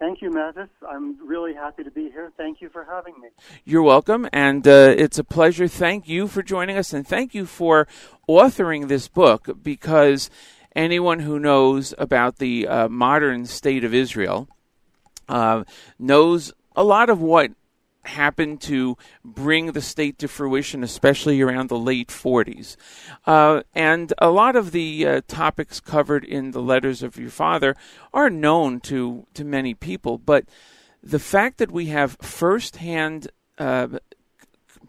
[0.00, 0.70] Thank you, Matis.
[0.88, 2.32] I'm really happy to be here.
[2.38, 3.28] Thank you for having me.
[3.66, 5.68] You're welcome, and uh, it's a pleasure.
[5.68, 7.86] Thank you for joining us, and thank you for
[8.26, 10.30] authoring this book because
[10.74, 14.48] anyone who knows about the uh, modern state of Israel
[15.28, 15.64] uh,
[15.98, 17.50] knows a lot of what
[18.10, 22.76] happened to bring the state to fruition, especially around the late 40s.
[23.26, 27.74] Uh, and a lot of the uh, topics covered in the letters of your father
[28.12, 30.44] are known to, to many people, but
[31.02, 33.28] the fact that we have firsthand
[33.58, 33.88] uh,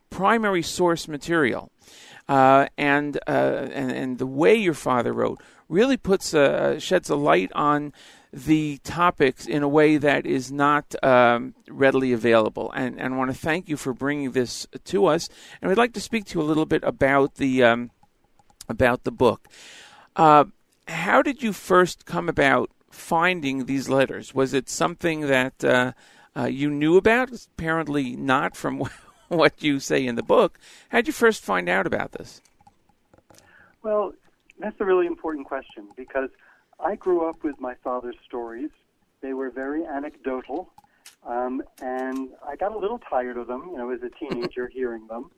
[0.10, 1.72] primary source material
[2.28, 7.16] uh, and, uh, and and the way your father wrote really puts a, sheds a
[7.16, 7.94] light on
[8.34, 12.72] the topics in a way that is not um, readily available.
[12.72, 15.30] And, and I want to thank you for bringing this to us.
[15.62, 17.92] And we'd like to speak to you a little bit about the um,
[18.70, 19.48] about the book.
[20.16, 20.46] Uh,
[20.88, 24.34] how did you first come about finding these letters?
[24.34, 25.92] Was it something that uh,
[26.36, 27.32] uh, you knew about?
[27.58, 28.90] Apparently not from
[29.28, 30.58] what you say in the book.
[30.90, 32.42] How did you first find out about this?
[33.84, 34.14] Well,
[34.60, 36.30] that's a really important question because
[36.84, 38.70] I grew up with my father's stories.
[39.22, 40.72] They were very anecdotal,
[41.26, 45.06] um, and I got a little tired of them, you know, as a teenager hearing
[45.08, 45.30] them.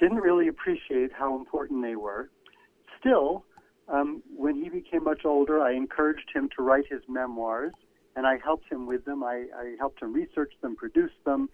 [0.00, 2.30] Didn't really appreciate how important they were.
[2.98, 3.44] Still,
[3.88, 7.74] um, when he became much older, I encouraged him to write his memoirs,
[8.16, 9.22] and I helped him with them.
[9.22, 11.48] I, I helped him research them, produce them,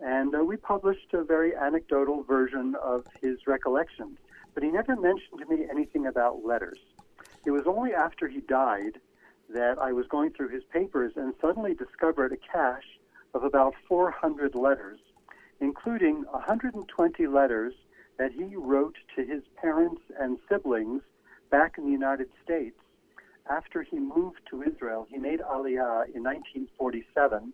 [0.00, 4.18] and uh, we published a very anecdotal version of his recollections.
[4.54, 6.78] But he never mentioned to me anything about letters.
[7.46, 9.00] It was only after he died
[9.50, 12.98] that I was going through his papers and suddenly discovered a cache
[13.34, 14.98] of about 400 letters,
[15.60, 17.74] including 120 letters
[18.18, 21.02] that he wrote to his parents and siblings
[21.50, 22.78] back in the United States
[23.50, 25.06] after he moved to Israel.
[25.10, 27.52] He made Aliyah in 1947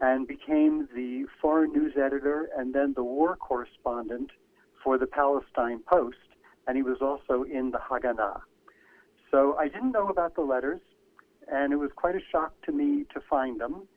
[0.00, 4.30] and became the foreign news editor and then the war correspondent
[4.82, 6.16] for the Palestine Post,
[6.66, 8.40] and he was also in the Haganah.
[9.32, 10.80] So I didn't know about the letters,
[11.50, 13.88] and it was quite a shock to me to find them.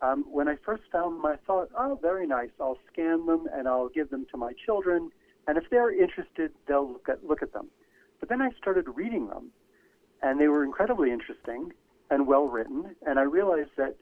[0.00, 2.50] Um, when I first found them, I thought, oh, very nice.
[2.58, 5.10] I'll scan them and I'll give them to my children,
[5.46, 7.68] and if they're interested, they'll look at, look at them.
[8.18, 9.50] But then I started reading them,
[10.22, 11.72] and they were incredibly interesting
[12.10, 13.96] and well written, and I realized that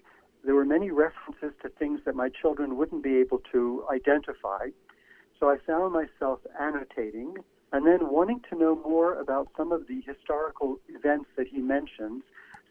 [0.44, 4.68] there were many references to things that my children wouldn't be able to identify.
[5.40, 7.34] So I found myself annotating
[7.76, 12.22] and then wanting to know more about some of the historical events that he mentions,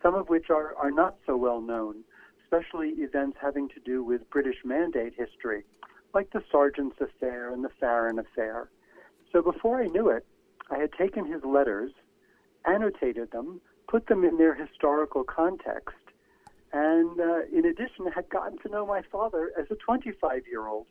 [0.01, 1.97] some of which are, are not so well known,
[2.41, 5.63] especially events having to do with British Mandate history,
[6.15, 8.67] like the Sergeants' Affair and the Farran Affair.
[9.31, 10.25] So before I knew it,
[10.71, 11.91] I had taken his letters,
[12.65, 15.93] annotated them, put them in their historical context,
[16.73, 20.87] and uh, in addition, had gotten to know my father as a 25 year old.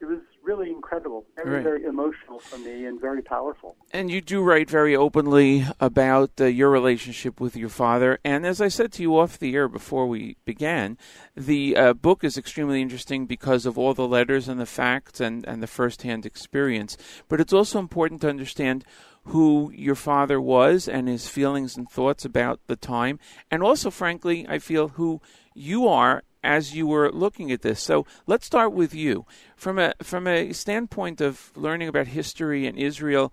[0.00, 1.62] It was really incredible, very, Right.
[1.62, 3.76] very emotional for me, and very powerful.
[3.92, 8.18] And you do write very openly about uh, your relationship with your father.
[8.24, 10.96] And as I said to you off the air before we began,
[11.36, 15.44] the uh, book is extremely interesting because of all the letters and the facts and,
[15.46, 16.96] and the firsthand experience.
[17.28, 18.84] But it's also important to understand
[19.24, 23.18] who your father was and his feelings and thoughts about the time,
[23.50, 25.20] and also, frankly, I feel who
[25.54, 27.78] you are as you were looking at this.
[27.78, 29.26] So let's start with you.
[29.54, 33.32] From a from a standpoint of learning about history in Israel,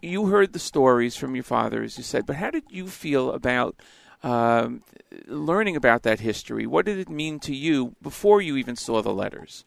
[0.00, 3.32] you heard the stories from your father, as you said, but how did you feel
[3.32, 3.74] about
[4.22, 4.82] um,
[5.26, 6.64] learning about that history?
[6.66, 9.64] What did it mean to you before you even saw the letters?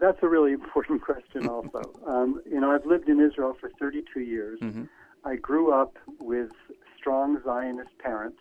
[0.00, 1.82] That's a really important question, also.
[2.06, 4.60] um, you know, I've lived in Israel for 32 years.
[4.60, 4.84] Mm-hmm.
[5.24, 6.52] I grew up with
[6.96, 8.38] strong Zionist parents.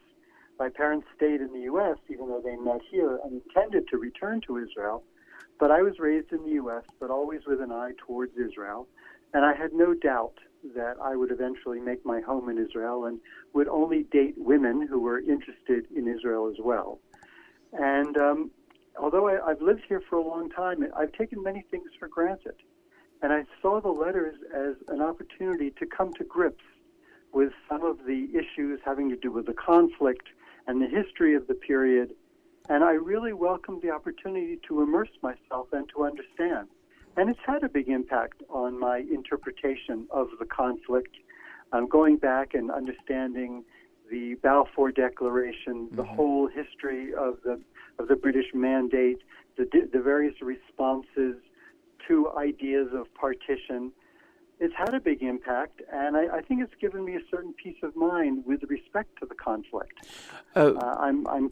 [0.61, 4.41] My parents stayed in the U.S., even though they met here and intended to return
[4.45, 5.03] to Israel.
[5.59, 8.87] But I was raised in the U.S., but always with an eye towards Israel.
[9.33, 10.35] And I had no doubt
[10.75, 13.19] that I would eventually make my home in Israel and
[13.55, 16.99] would only date women who were interested in Israel as well.
[17.73, 18.51] And um,
[18.99, 22.57] although I, I've lived here for a long time, I've taken many things for granted.
[23.23, 26.65] And I saw the letters as an opportunity to come to grips
[27.33, 30.27] with some of the issues having to do with the conflict
[30.67, 32.11] and the history of the period.
[32.69, 36.67] And I really welcomed the opportunity to immerse myself and to understand.
[37.17, 41.15] And it's had a big impact on my interpretation of the conflict,
[41.73, 43.63] um, going back and understanding
[44.09, 47.59] the Balfour Declaration, the whole history of the
[47.97, 49.19] of the British Mandate,
[49.57, 51.35] the the various responses
[52.07, 53.91] to ideas of partition.
[54.63, 57.77] It's had a big impact, and I, I think it's given me a certain peace
[57.81, 60.05] of mind with respect to the conflict.
[60.55, 61.51] Uh, Uh, I'm I'm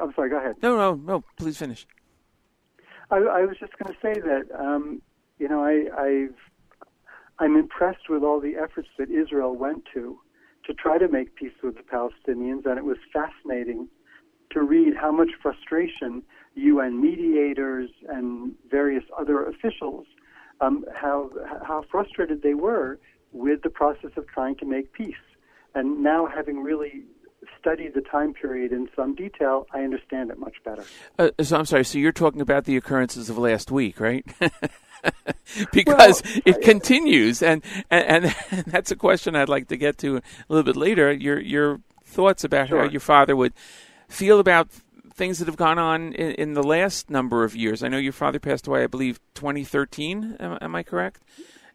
[0.00, 0.30] I'm sorry.
[0.30, 0.54] Go ahead.
[0.62, 1.24] no, no, no.
[1.36, 1.88] Please finish.
[3.10, 5.02] I, I was just going to say that um,
[5.40, 5.74] you know I,
[6.06, 6.36] I've
[7.40, 10.20] I'm impressed with all the efforts that Israel went to
[10.66, 13.88] to try to make peace with the Palestinians, and it was fascinating
[14.52, 16.22] to read how much frustration
[16.54, 20.06] UN mediators and various other officials
[20.60, 21.30] um, how
[21.66, 22.98] how frustrated they were
[23.32, 25.14] with the process of trying to make peace.
[25.74, 27.04] And now, having really
[27.58, 30.84] studied the time period in some detail, I understand it much better.
[31.18, 31.84] Uh, so I'm sorry.
[31.84, 34.26] So you're talking about the occurrences of last week, right?
[35.72, 40.22] because it continues, and, and and that's a question I'd like to get to a
[40.48, 41.12] little bit later.
[41.12, 43.52] Your your thoughts about how your father would
[44.08, 44.68] feel about
[45.20, 47.82] things that have gone on in, in the last number of years.
[47.82, 50.38] I know your father passed away, I believe, 2013.
[50.40, 51.20] Am, am I correct?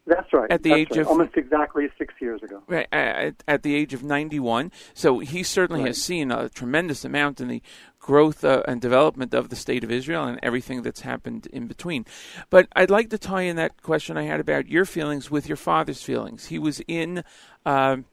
[0.07, 0.49] That's right.
[0.51, 0.99] At the That's age right.
[1.01, 2.63] of- almost exactly six years ago.
[2.67, 4.72] Right, at, at the age of 91.
[4.95, 5.89] So he certainly Right.
[5.89, 7.61] has seen a tremendous amount in the
[7.99, 12.03] growth uh, and development of the state of Israel and everything that's happened in between.
[12.49, 15.55] But I'd like to tie in that question I had about your feelings with your
[15.57, 16.47] father's feelings.
[16.47, 17.23] He was in.
[17.63, 18.05] um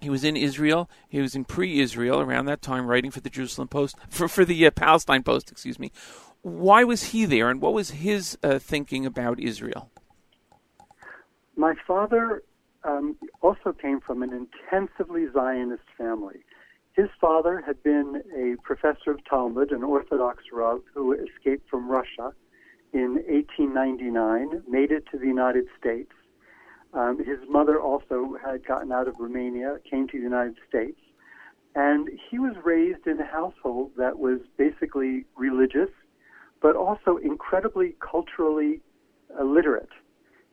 [0.00, 0.88] he was in Israel.
[1.08, 4.66] He was in pre-Israel around that time, writing for the Jerusalem Post, for for the
[4.66, 5.92] uh, Palestine Post, excuse me.
[6.42, 9.90] Why was he there, and what was his uh, thinking about Israel?
[11.56, 12.42] My father
[12.84, 16.40] um, also came from an intensively Zionist family.
[16.94, 22.32] His father had been a professor of Talmud, an Orthodox Rav who escaped from Russia
[22.92, 26.10] in 1899, made it to the United States.
[26.92, 30.98] Um, his mother also had gotten out of Romania, came to the United States,
[31.74, 35.90] and he was raised in a household that was basically religious,
[36.60, 38.80] but also incredibly culturally
[39.38, 39.90] uh, literate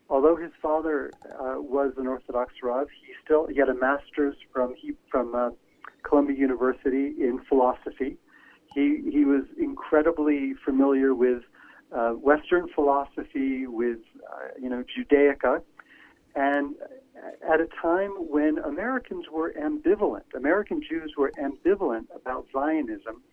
[0.09, 4.75] although his father uh, was an Orthodox Rav, he still he had a master's from
[4.75, 5.49] he, from uh,
[6.03, 8.17] Columbia University in philosophy.
[8.73, 11.43] He he was incredibly familiar with
[11.95, 13.99] uh, Western philosophy, with
[14.31, 15.61] uh, you know Judaica,
[16.37, 16.75] and
[17.49, 23.23] at a time when Americans were ambivalent, American Jews were ambivalent about Zionism.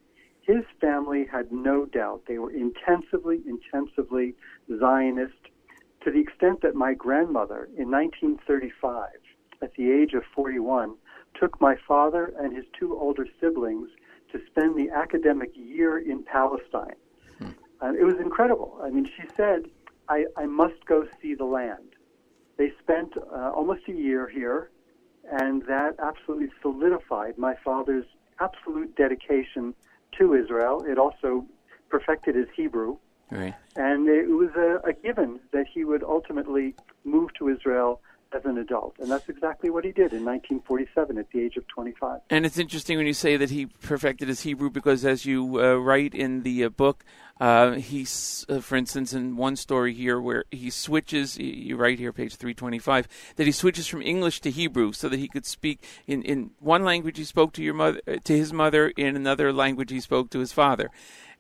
[0.41, 4.35] His family had no doubt they were intensively, intensively
[4.79, 5.35] Zionist
[6.03, 9.09] to the extent that my grandmother in 1935,
[9.61, 10.95] at the age of 41,
[11.39, 13.91] took my father and his two older siblings
[14.33, 16.97] to spend the academic year in Palestine.
[17.39, 17.51] Hmm.
[17.83, 18.81] And it was incredible.
[18.83, 19.65] I mean, she said,
[20.09, 21.94] I, I must go see the land.
[22.57, 24.71] They spent uh, almost a year here,
[25.31, 28.05] and that absolutely solidified my father's
[28.41, 29.75] absolute dedication
[30.19, 30.85] to Israel.
[30.87, 31.47] It also
[31.89, 32.97] perfected his Hebrew.
[33.31, 33.55] Right.
[33.77, 36.75] And it was a, a given that he would ultimately
[37.05, 38.01] move to Israel
[38.35, 38.97] as an adult.
[38.99, 42.21] And that's exactly what he did in 1947 at the age of 25.
[42.31, 45.75] And it's interesting when you say that he perfected his Hebrew because, as you uh,
[45.77, 47.05] write in the uh, book,
[47.41, 52.13] uh, he's, uh, for instance, in one story here where he switches, you write here,
[52.13, 56.23] page 325, that he switches from English to Hebrew so that he could speak in,
[56.23, 59.91] in one language he spoke to your mother, uh, to his mother, in another language
[59.91, 60.91] he spoke to his father,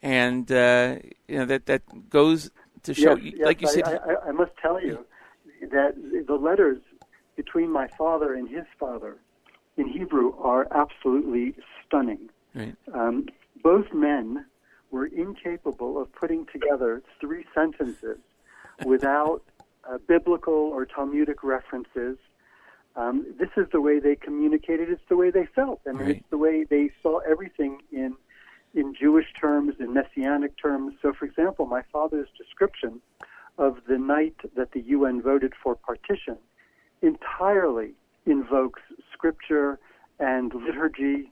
[0.02, 0.96] and uh,
[1.28, 2.50] you know that that goes
[2.82, 5.06] to show, yes, you yes, like you I, said, I, I- I must tell you,
[5.70, 5.94] that
[6.26, 6.78] the letters
[7.36, 9.16] between my father and his father
[9.76, 11.54] in Hebrew are absolutely
[11.84, 12.30] stunning.
[12.54, 12.76] Right.
[12.92, 13.26] Um,
[13.62, 14.46] both men
[14.90, 18.18] were incapable of putting together three sentences
[18.84, 19.42] without
[19.88, 22.16] uh, biblical or Talmudic references.
[22.96, 24.88] Um, this is the way they communicated.
[24.88, 25.80] It's the way they felt.
[25.86, 26.16] I mean, Right.
[26.18, 28.16] it's the way they saw everything in
[28.76, 30.94] in Jewish terms, in messianic terms.
[31.00, 33.00] So, for example, my father's description
[33.58, 36.36] of the night that the UN voted for partition
[37.02, 37.94] entirely
[38.26, 38.82] invokes
[39.12, 39.78] scripture
[40.18, 41.30] and liturgy.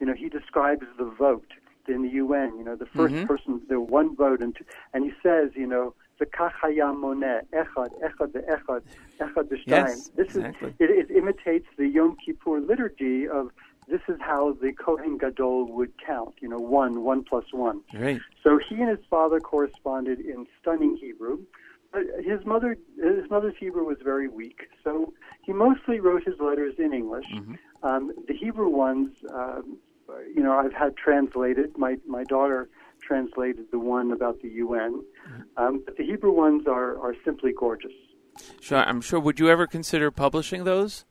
[0.00, 1.52] You know, he describes the vote
[1.88, 2.56] in the UN.
[2.58, 3.26] You know, the 1st Mhm.
[3.26, 4.56] person, the one vote, and
[4.92, 8.82] and he says, you know, the kachayam moneh, echad, echad, the echad,
[9.20, 9.62] echad.
[9.66, 10.68] Yes, this exactly.
[10.70, 13.50] is it, it imitates the Yom Kippur liturgy of
[13.90, 16.34] this is how the Kohen Gadol would count.
[16.40, 17.80] You know, one, one plus one.
[17.94, 18.20] Right.
[18.42, 21.38] So he and his father corresponded in stunning Hebrew.
[21.92, 26.74] But his mother, his mother's Hebrew was very weak, so he mostly wrote his letters
[26.78, 27.24] in English.
[27.82, 29.78] Um, the Hebrew ones, um,
[30.34, 31.78] you know, I've had translated.
[31.78, 32.68] My my daughter
[33.00, 35.02] translated the one about the UN,
[35.56, 37.92] um, but the Hebrew ones are are simply gorgeous.
[38.60, 38.78] Sure.
[38.78, 39.18] I'm sure.
[39.18, 41.06] Would you ever consider publishing those?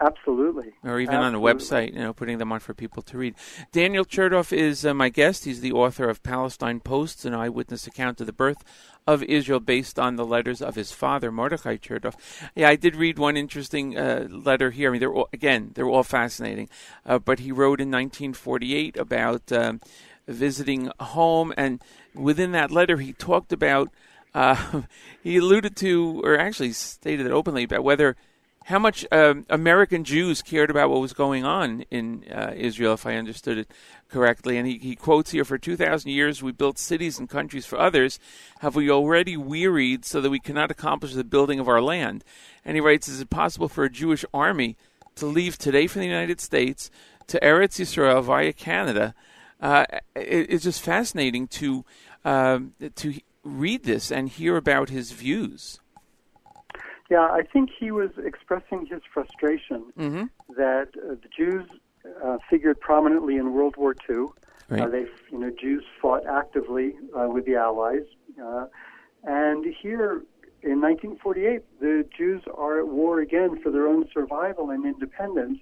[0.00, 0.74] Absolutely.
[0.84, 3.34] or even on a website, you know, putting them on for people to read.
[3.72, 5.44] Daniel Chertoff is uh, my guest.
[5.44, 8.62] He's the author of Palestine Posts, an eyewitness account of the birth
[9.08, 12.14] of Israel based on the letters of his father, Mordechai Chertoff.
[12.54, 14.90] Yeah, I did read one interesting uh, letter here.
[14.90, 16.68] I mean, they're all, again, they're all fascinating.
[17.04, 19.80] Uh, but he wrote in 1948 about um,
[20.28, 21.82] visiting home, and
[22.14, 23.88] within that letter, he talked about.
[24.32, 24.82] Uh,
[25.22, 28.14] he alluded to, or actually stated it openly, about whether
[28.68, 33.06] how much um, American Jews cared about what was going on in uh, Israel, if
[33.06, 33.70] I understood it
[34.10, 34.58] correctly.
[34.58, 38.20] And he, he quotes here For 2,000 years we built cities and countries for others.
[38.58, 42.24] Have we already wearied so that we cannot accomplish the building of our land?
[42.62, 44.76] And he writes Is it possible for a Jewish army
[45.14, 46.90] to leave today from the United States
[47.28, 49.14] to Eretz Yisrael via Canada?
[49.62, 51.86] Uh, it, it's just fascinating to,
[52.22, 55.80] um, to read this and hear about his views.
[57.10, 60.24] Yeah, I think he was expressing his frustration Mm-hmm.
[60.56, 61.66] that uh, the Jews
[62.24, 64.26] uh, figured prominently in World War II.
[64.68, 64.82] Right.
[64.82, 68.04] Uh, they, you know, Jews fought actively uh, with the Allies,
[68.42, 68.66] uh,
[69.24, 70.22] and here
[70.62, 75.58] in 1948, the Jews are at war again for their own survival and independence.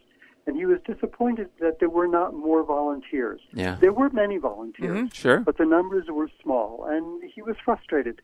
[0.48, 3.40] And he was disappointed that there were not more volunteers.
[3.52, 3.76] Yeah.
[3.80, 5.40] There were many volunteers, Mhm, sure.
[5.40, 8.22] but the numbers were small, and he was frustrated.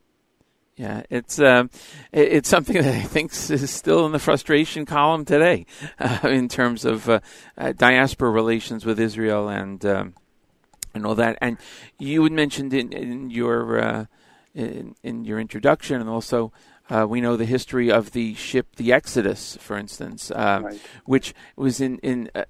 [0.76, 1.70] Yeah, it's um,
[2.12, 5.66] it's something that I think is still in the frustration column today,
[5.98, 7.20] uh, in terms of uh,
[7.58, 10.14] uh, diaspora relations with Israel and um,
[10.94, 11.36] and all that.
[11.40, 11.58] And
[11.98, 14.04] you had mentioned in, in your uh,
[14.54, 16.52] in, in your introduction, and also
[16.88, 20.80] uh, we know the history of the ship, the Exodus, for instance, um, Right.
[21.04, 22.44] which was in in uh,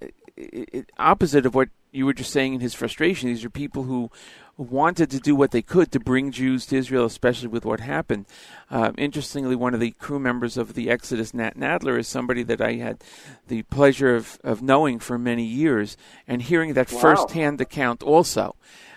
[0.98, 3.28] opposite of what you were just saying in his frustration.
[3.28, 4.10] These are people who
[4.56, 8.26] wanted to do what they could to bring Jews to Israel, especially with what happened.
[8.70, 12.60] Um, interestingly, one of the crew members of the Exodus, Nat Nadler, is somebody that
[12.60, 13.02] I had
[13.48, 15.96] the pleasure of, of knowing for many years
[16.28, 17.00] and hearing that Wow.
[17.00, 18.54] firsthand account also.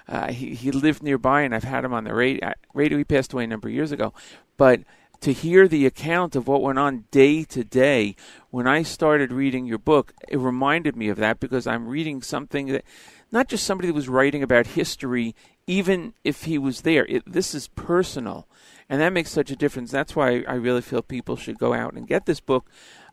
[0.08, 2.54] Uh, he, he lived nearby, and I've had him on the radio.
[2.74, 2.98] radio.
[2.98, 4.14] He passed away a number of years ago.
[4.58, 4.82] But
[5.22, 8.16] to hear the account of what went on day to day,
[8.52, 12.68] when I started reading your book, it reminded me of that because I'm reading something
[12.68, 12.84] that
[13.36, 15.36] not just somebody that was writing about history,
[15.68, 17.06] even if he was there.
[17.06, 18.48] It, this is personal,
[18.90, 19.92] and that makes such a difference.
[19.92, 22.66] That's why I really feel people should go out and get this book.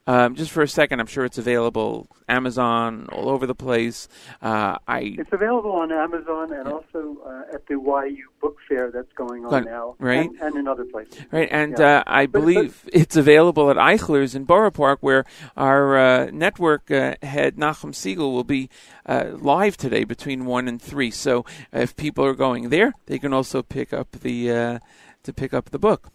[0.06, 4.08] Um, just for a second, I'm sure it's available Amazon all over the place.
[4.40, 9.12] Uh, I It's available on Amazon and also uh, at the YU Book Fair that's
[9.12, 10.28] going on now, right?
[10.28, 11.18] And, and in other places.
[11.30, 11.98] Right, and Yeah.
[11.98, 15.24] uh, I believe it's available at Eichler's in Borough Park, where
[15.56, 18.68] our uh, network uh, head Nachum Segal will be
[19.06, 21.12] uh, live today between one and three.
[21.12, 24.78] So if people are going there, they can also pick up the uh,
[25.22, 26.08] to pick up the book.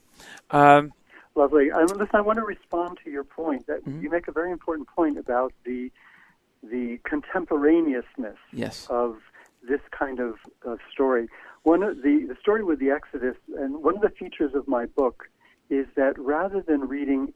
[0.51, 0.91] Um,
[1.37, 1.71] Lovely.
[1.71, 3.67] Um, listen, I want to respond to your point.
[3.67, 4.01] That Mm-hmm.
[4.01, 5.91] you make a very important point about the
[6.63, 9.17] the contemporaneousness yes, of
[9.69, 10.33] this kind of,
[10.65, 11.27] of story.
[11.61, 14.87] One of the the story with the Exodus, and one of the features of my
[14.87, 15.29] book
[15.69, 17.33] is that rather than reading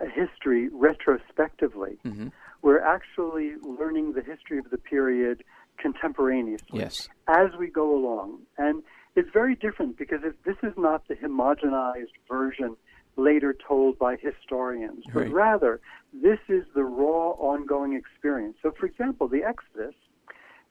[0.00, 2.32] a history retrospectively, Mhm.
[2.62, 5.44] we're actually learning the history of the period
[5.76, 8.46] contemporaneously yes, as we go along.
[8.56, 8.82] And
[9.14, 12.76] it's very different because if this is not the homogenized version
[13.16, 15.80] later told by historians, but rather
[16.12, 18.56] this is the raw ongoing experience.
[18.62, 19.94] So, for example, the Exodus,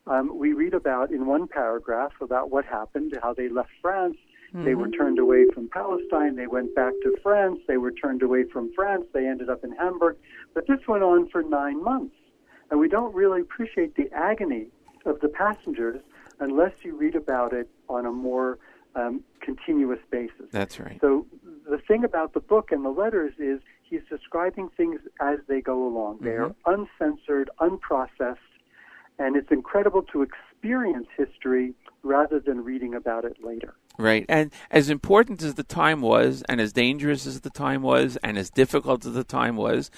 [0.07, 4.17] um, we read about in one paragraph about what happened, how they left France
[4.63, 6.37] They were turned away from Palestine.
[6.37, 7.59] They went back to France.
[7.67, 9.03] They were turned away from France.
[9.13, 10.15] They ended up in Hamburg.
[10.53, 12.15] But this went on for nine months.
[12.71, 14.67] And we don't really appreciate the agony
[15.05, 15.99] of the passengers
[16.39, 18.57] unless you read about it on a more
[18.95, 20.47] um, continuous basis.
[20.51, 20.99] That's right.
[21.01, 21.25] So
[21.69, 25.87] the thing about the book and the letters is he's describing things as they go
[25.87, 26.19] along.
[26.21, 26.85] They are mm-hmm.
[27.01, 28.37] uncensored, unprocessed,
[29.17, 31.73] and it's incredible to experience history
[32.03, 33.75] rather than reading about it later.
[33.97, 34.25] Right.
[34.27, 38.37] And as important as the time was, and as dangerous as the time was, and
[38.37, 39.89] as difficult as the time was,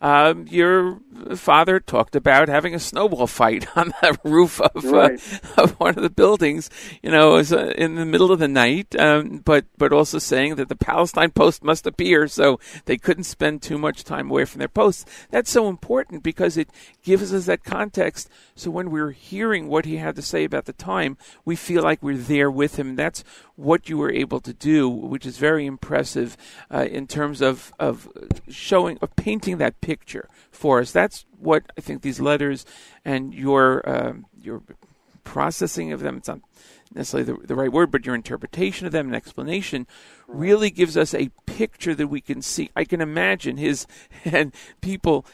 [0.00, 0.98] um, your
[1.34, 5.20] father talked about having a snowball fight on the roof of, Right.
[5.56, 6.68] uh, of one of the buildings,
[7.02, 10.56] you know, was, uh, in the middle of the night, um, but, but also saying
[10.56, 14.58] that the Palestine Post must appear, so they couldn't spend too much time away from
[14.58, 15.04] their posts.
[15.30, 16.68] That's so important because it
[17.02, 18.28] gives us that context.
[18.54, 22.02] So when we're hearing what he had to say about the time, we feel like
[22.02, 22.96] we're there with him.
[22.96, 23.24] That's
[23.56, 26.36] what you were able to do, which is very impressive
[26.72, 28.08] uh, in terms of, of
[28.48, 30.92] showing, of painting that picture for us.
[30.92, 32.64] That's what I think these letters
[33.04, 34.62] and your um your
[35.24, 36.18] processing of them.
[36.18, 36.40] It's not
[36.94, 39.86] necessarily the, the right word, but your interpretation of them and explanation
[40.26, 42.70] really gives us a picture that we can see.
[42.76, 43.86] I can imagine his
[44.24, 45.26] and people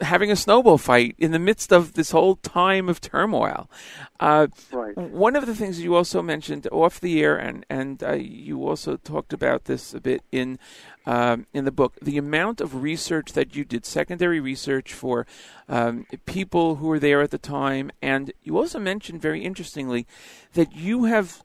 [0.00, 3.70] having a snowball fight in the midst of this whole time of turmoil.
[4.18, 4.96] Uh, Right.
[4.96, 8.96] One of the things you also mentioned off the air, and and uh, you also
[8.96, 10.58] talked about this a bit in
[11.06, 15.26] um, in the book, the amount of research that you did, secondary research for
[15.68, 20.06] um, people who were there at the time, and you also mentioned very interestingly
[20.54, 21.42] that you have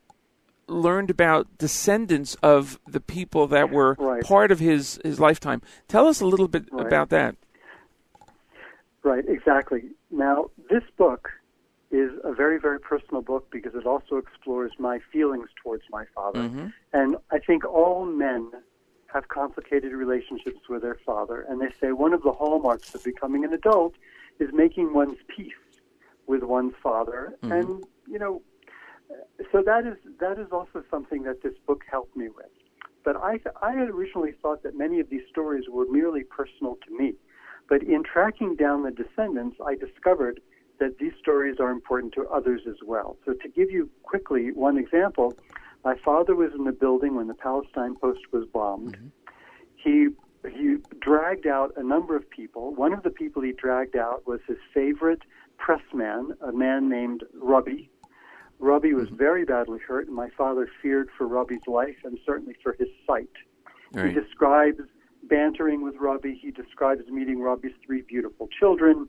[0.68, 4.24] learned about descendants of the people that were Right.
[4.24, 5.62] part of his his lifetime.
[5.88, 6.86] Tell us a little bit Right.
[6.88, 7.36] about that.
[9.08, 9.92] Right, exactly.
[10.12, 11.30] Now, this book
[11.92, 16.42] is a very, very personal book because it also explores my feelings towards my father.
[16.42, 16.74] Mhm.
[16.92, 18.52] And I think all men
[19.06, 21.42] have complicated relationships with their father.
[21.48, 23.94] And they say one of the hallmarks of becoming an adult
[24.40, 25.64] is making one's peace
[26.26, 27.38] with one's father.
[27.44, 28.42] And, you know,
[29.54, 32.52] so that is that is also something that this book helped me with.
[33.06, 36.92] But I I had originally thought that many of these stories were merely personal to
[37.02, 37.16] me.
[37.70, 40.42] But in tracking down the descendants, I discovered
[40.80, 43.18] that these stories are important to others as well.
[43.26, 45.34] So to give you quickly one example,
[45.84, 48.98] my father was in the building when the Palestine Post was bombed.
[48.98, 49.08] Mm-hmm.
[49.76, 50.08] He
[50.48, 52.74] he dragged out a number of people.
[52.74, 55.24] One of the people he dragged out was his favorite
[55.58, 57.90] pressman, a man named Robbie.
[58.60, 59.18] Robbie was mm-hmm.
[59.18, 63.30] very badly hurt, and my father feared for Robbie's life and certainly for his sight.
[63.94, 64.08] Right.
[64.08, 64.82] He describes
[65.28, 66.36] bantering with Robbie.
[66.42, 69.08] He describes meeting Robbie's three beautiful children,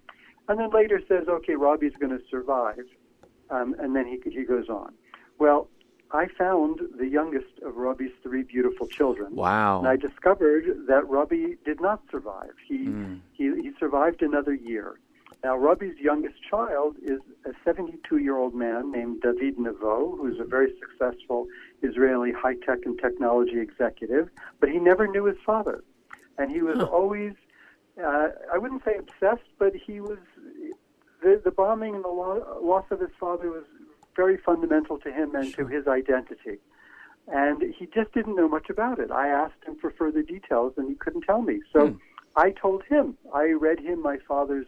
[0.48, 2.86] and then later says, "Okay, Robbie's going to survive,"
[3.50, 4.92] um, and then he he goes on.
[5.38, 5.68] Well,
[6.10, 9.34] I found the youngest of Robbie's three beautiful children.
[9.34, 9.78] Wow.
[9.80, 12.54] And I discovered that Robbie did not survive.
[12.66, 13.20] He, Mm.
[13.32, 14.98] he he survived another year.
[15.44, 21.46] Now, Robbie's youngest child is a 72-year-old man named David Nevo, who's a very successful
[21.82, 25.84] Israeli high-tech and technology executive, but he never knew his father,
[26.38, 27.34] and he was always.
[28.02, 30.18] Uh, I wouldn't say obsessed, but he was.
[31.22, 33.64] The, the bombing and the lo- loss of his father was
[34.14, 36.60] very fundamental to him and to his identity
[37.30, 39.10] and he just didn't know much about it.
[39.10, 41.60] I asked him for further details, and he couldn't tell me.
[41.72, 41.98] So
[42.36, 43.16] I told him.
[43.34, 44.66] I read him my father's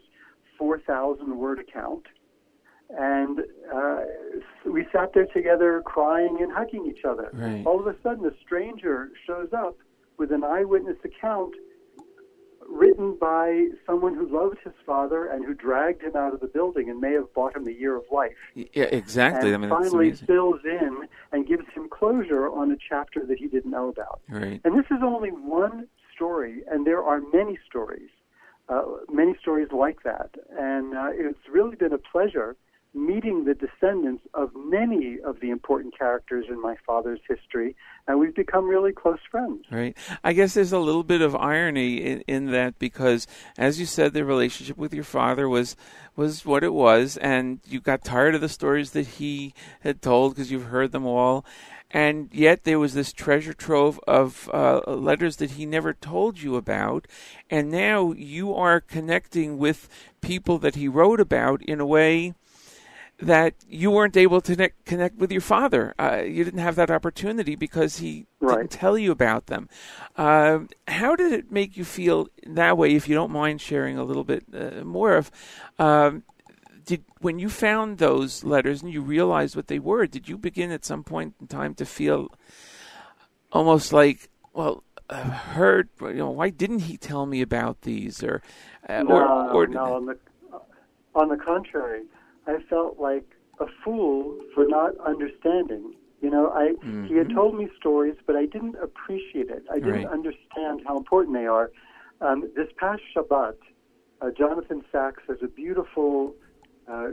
[0.57, 2.05] 4,000 word account,
[2.89, 3.39] and
[3.73, 4.01] uh,
[4.65, 7.29] we sat there together crying and hugging each other.
[7.33, 7.65] Right.
[7.65, 9.77] All of a sudden, a stranger shows up
[10.21, 11.55] with an eyewitness account
[12.69, 16.91] written by someone who loved his father and who dragged him out of the building
[16.91, 19.51] and may have bought him a year of life Yeah, exactly.
[19.51, 23.47] and I mean, finally fills in and gives him closure on a chapter that he
[23.47, 24.21] didn't know about.
[24.29, 24.61] Right.
[24.63, 28.11] And this is only one story, and there are many stories,
[28.69, 30.29] uh, many stories like that.
[30.55, 32.55] And uh, it's really been a pleasure
[32.93, 37.75] meeting the descendants of many of the important characters in my father's history,
[38.07, 39.63] and we've become really close friends.
[39.71, 39.97] Right.
[40.23, 43.27] I guess there's a little bit of irony in, in that because,
[43.57, 45.75] as you said, the relationship with your father was
[46.17, 50.35] was what it was, and you got tired of the stories that he had told
[50.35, 51.45] because you've heard them all,
[51.89, 56.57] and yet there was this treasure trove of uh, letters that he never told you
[56.57, 57.07] about,
[57.49, 59.87] and now you are connecting with
[60.19, 62.33] people that he wrote about in a way
[63.21, 65.93] that you weren't able to connect, connect with your father.
[65.99, 68.57] Uh, you didn't have that opportunity because he Right.
[68.57, 69.69] didn't tell you about them.
[70.17, 72.95] Um how did it make you feel that way?
[72.95, 75.29] If you don't mind sharing a little bit uh, more of,
[75.77, 76.23] um,
[76.83, 80.71] did when you found those letters and you realized what they were, did you begin
[80.71, 82.29] at some point in time to feel
[83.51, 85.89] almost like, well, I've heard.
[86.01, 88.23] You know, why didn't he tell me about these?
[88.23, 88.41] Or,
[88.89, 89.93] uh, no, or, or no.
[89.95, 90.17] On the
[91.13, 92.03] on the contrary,
[92.51, 93.25] I felt like
[93.59, 95.93] a fool for not understanding.
[96.21, 96.75] You know, I
[97.07, 97.35] he had Mhm.
[97.35, 99.63] told me stories, but I didn't appreciate it.
[99.69, 100.17] I didn't Right.
[100.17, 101.71] understand how important they are.
[102.21, 103.55] Um, this past Shabbat,
[104.21, 106.35] uh, Jonathan Sacks has a beautiful
[106.87, 107.09] uh,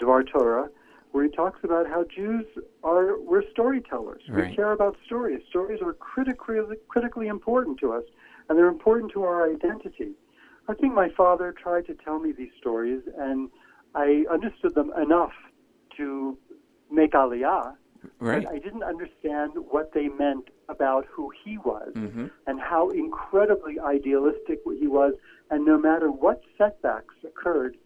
[0.00, 0.70] Dvar Torah
[1.12, 2.46] where he talks about how Jews
[2.82, 4.22] are we're storytellers.
[4.28, 4.50] Right.
[4.50, 5.40] We care about stories.
[5.48, 8.04] Stories are critically critically important to us,
[8.48, 10.12] and they're important to our identity.
[10.70, 13.50] I think my father tried to tell me these stories, and
[13.94, 15.32] I understood them enough
[15.96, 16.36] to
[16.90, 17.74] make Aliyah.
[18.20, 18.44] Right.
[18.44, 23.78] But I didn't understand what they meant about who he was hmm and how incredibly
[23.80, 25.14] idealistic he was.
[25.50, 27.76] And no matter what setbacks occurred,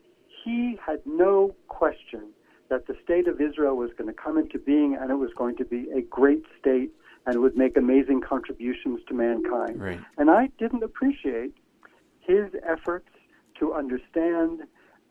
[0.45, 2.33] he had no question
[2.69, 5.57] that the state of Israel was going to come into being and it was going
[5.57, 6.91] to be a great state
[7.27, 9.81] and would make amazing contributions to mankind.
[9.81, 10.01] Right.
[10.19, 11.55] And I didn't appreciate
[12.20, 13.09] his efforts
[13.59, 14.62] to understand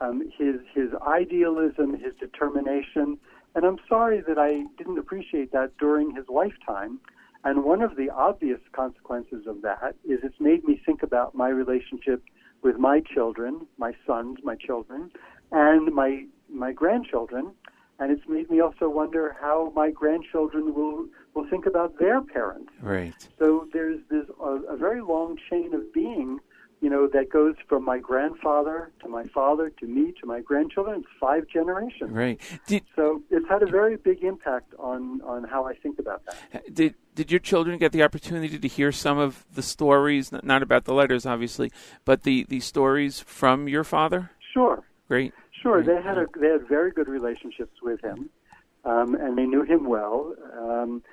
[0.02, 3.18] um, his his idealism, his determination,
[3.56, 7.00] and I'm sorry that I didn't appreciate that during his lifetime.
[7.44, 11.50] And one of the obvious consequences of that is it's made me think about my
[11.50, 12.24] relationship
[12.62, 15.12] with my children, my sons, my children,
[15.52, 17.52] and my my grandchildren.
[18.00, 22.72] And it's made me also wonder how my grandchildren will will think about their parents.
[22.82, 23.14] Right.
[23.40, 26.40] So there's this a, a very long chain of being,
[26.82, 31.02] you know, that goes from my grandfather to my father to me to my grandchildren.
[31.02, 32.12] It's five generations.
[32.12, 32.42] Right.
[32.68, 36.74] Did So it's had a very big impact on on how I think about that.
[36.74, 40.32] did did your children get the opportunity to hear some of the stories?
[40.32, 41.72] Not about the letters, obviously,
[42.04, 44.32] but the the stories from your father.
[44.54, 45.34] Sure, Great.
[45.62, 45.84] sure.
[45.84, 48.30] They had a they had very good relationships with him,
[48.86, 50.34] um, and they knew him well.
[50.60, 51.04] Um,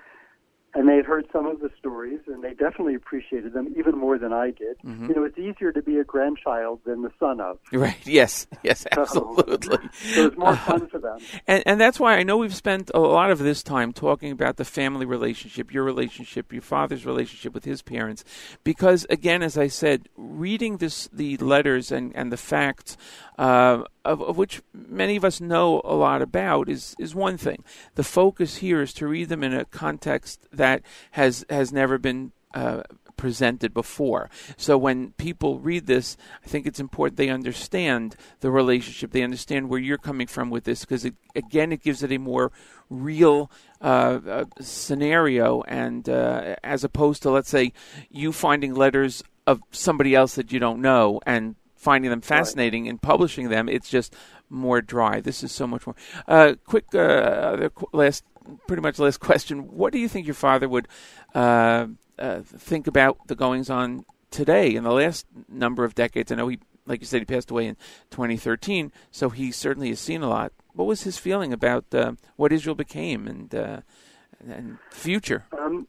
[0.74, 4.18] and they had heard some of the stories, and they definitely appreciated them even more
[4.18, 4.76] than I did.
[4.84, 5.08] Mhm.
[5.08, 7.58] You know, it's easier to be a grandchild than the son of.
[7.72, 7.96] Right.
[8.06, 8.46] Yes.
[8.62, 8.80] Yes.
[8.80, 9.78] So- Absolutely.
[10.14, 11.18] So it's more fun for them.
[11.46, 14.56] And and that's why I know we've spent a lot of this time talking about
[14.56, 18.24] the family relationship, your relationship, your father's relationship with his parents,
[18.64, 22.96] because again, as I said, reading this the letters and and the facts.
[23.38, 27.62] Uh, of, of which many of us know a lot about is is one thing.
[27.94, 30.82] The focus here is to read them in a context that
[31.12, 32.82] has has never been uh,
[33.16, 34.30] presented before.
[34.56, 39.10] So when people read this, I think it's important they understand the relationship.
[39.10, 41.04] They understand where you're coming from with this, because
[41.34, 42.50] again, it gives it a more
[42.88, 43.50] real
[43.82, 47.72] uh, uh, scenario, and uh, as opposed to let's say
[48.08, 53.00] you finding letters of somebody else that you don't know and finding them fascinating and
[53.00, 54.14] publishing them, it's just
[54.50, 55.20] more dry.
[55.20, 55.96] This is so much more.
[56.26, 58.24] Uh, quick, uh, last,
[58.66, 59.60] pretty much last question.
[59.76, 60.88] What do you think your father would
[61.34, 61.86] uh,
[62.18, 66.32] uh, think about the goings on today in the last number of decades?
[66.32, 67.76] I know he, like you said, he passed away in
[68.10, 70.52] 2013, so he certainly has seen a lot.
[70.74, 73.80] What was his feeling about uh, what Israel became and uh,
[74.46, 75.44] and future?
[75.52, 75.86] Um,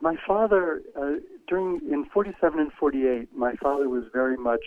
[0.00, 1.16] my father, uh,
[1.50, 4.62] during in 47 and 48, my father was very much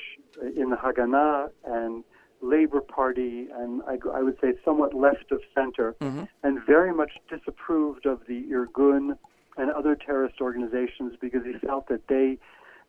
[0.56, 2.04] in the Haganah and
[2.42, 6.28] Labor Party, and I, I would say somewhat left of center, Mhm.
[6.44, 9.18] and very much disapproved of the Irgun
[9.58, 12.38] and other terrorist organizations because he felt that they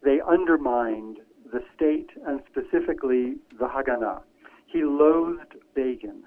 [0.03, 1.19] they undermined
[1.51, 4.21] the state and specifically the Haganah.
[4.67, 6.25] He loathed Begin.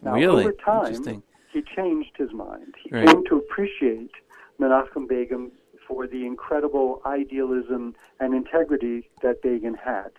[0.00, 0.44] Now, Really?
[0.44, 1.22] over time,
[1.52, 2.74] he changed his mind.
[2.82, 3.06] He Right.
[3.08, 4.12] came to appreciate
[4.58, 5.50] Menachem Begin
[5.90, 10.10] for the incredible idealism and integrity that Begin had.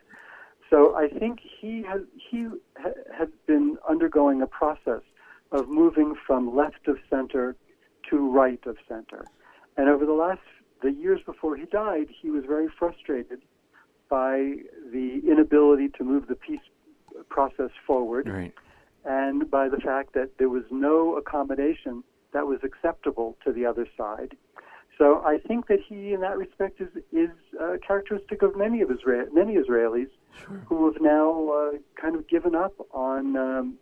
[0.69, 5.01] So I think he has he ha- had been undergoing a process
[5.53, 7.55] of moving from left of center
[8.09, 9.25] to right of center,
[9.77, 10.41] and over the last
[10.81, 13.41] the years before he died, he was very frustrated
[14.09, 14.55] by
[14.91, 16.59] the inability to move the peace
[17.29, 18.53] process forward Right.
[19.05, 22.03] and by the fact that there was no accommodation
[22.33, 24.35] that was acceptable to the other side.
[25.01, 28.91] So I think that he, in that respect, is is uh, characteristic of many of
[28.91, 30.11] Israel, many Israelis
[30.65, 33.73] who have now uh, kind of given up on um,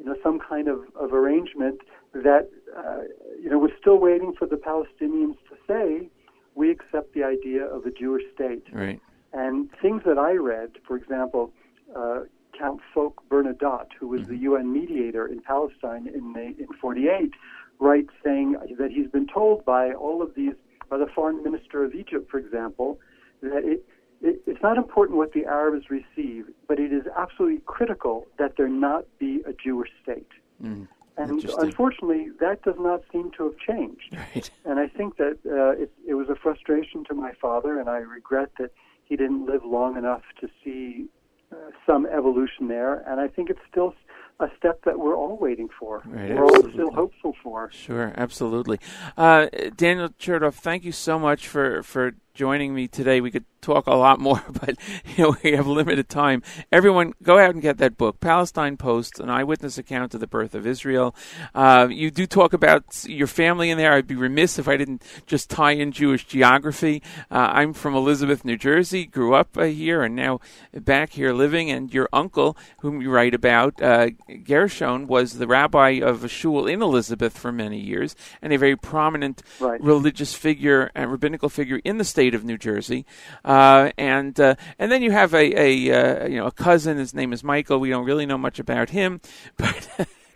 [0.00, 1.78] you know some kind of, of arrangement
[2.14, 3.02] that uh,
[3.40, 6.10] you know we're still waiting for the Palestinians to say
[6.56, 8.64] we accept the idea of a Jewish state.
[8.72, 9.00] Right.
[9.32, 11.52] And things that I read, for example,
[11.96, 12.22] uh,
[12.58, 17.30] Count Folke Bernadotte, who was the UN mediator in Palestine in the, in 48,
[17.80, 20.54] writes saying that he's been told by all of these,
[20.88, 23.00] by the foreign minister of Egypt, for example,
[23.42, 23.84] that it,
[24.20, 28.68] it, it's not important what the Arabs receive, but it is absolutely critical that there
[28.68, 30.28] not be a Jewish state.
[30.62, 30.86] Mm.
[31.16, 34.16] And unfortunately, that does not seem to have changed.
[34.16, 34.50] Right.
[34.64, 37.98] And I think that uh, it, it was a frustration to my father, and I
[37.98, 38.70] regret that
[39.04, 41.06] he didn't live long enough to see
[41.52, 43.02] uh, some evolution there.
[43.06, 43.94] And I think it's still
[44.40, 46.02] a step that we're all waiting for.
[46.06, 47.70] Right, we're all still hopeful for.
[47.72, 48.78] Sure, absolutely.
[49.16, 49.46] Uh,
[49.76, 53.20] Daniel Chertoff, thank you so much for, for joining me today.
[53.20, 56.42] We could talk a lot more, but you know we have limited time.
[56.72, 60.54] Everyone, go out and get that book, Palestine Post: An Eyewitness Account of the Birth
[60.54, 61.14] of Israel.
[61.54, 63.92] Uh, you do talk about your family in there.
[63.92, 67.02] I'd be remiss if I didn't just tie in Jewish geography.
[67.30, 69.06] Uh, I'm from Elizabeth, New Jersey.
[69.06, 70.40] Grew up uh, here and now
[70.72, 71.70] back here living.
[71.70, 74.10] And your uncle, whom you write about, uh,
[74.44, 78.76] Gershon, was the rabbi of a shul in Elizabeth for many years and a very
[78.76, 79.82] prominent Right.
[79.82, 83.04] religious figure and rabbinical figure in the state of New Jersey.
[83.44, 86.96] Uh, and uh, and then you have a, a uh, you know a cousin.
[86.98, 87.78] His name is Michael.
[87.80, 89.20] We don't really know much about him,
[89.56, 89.88] but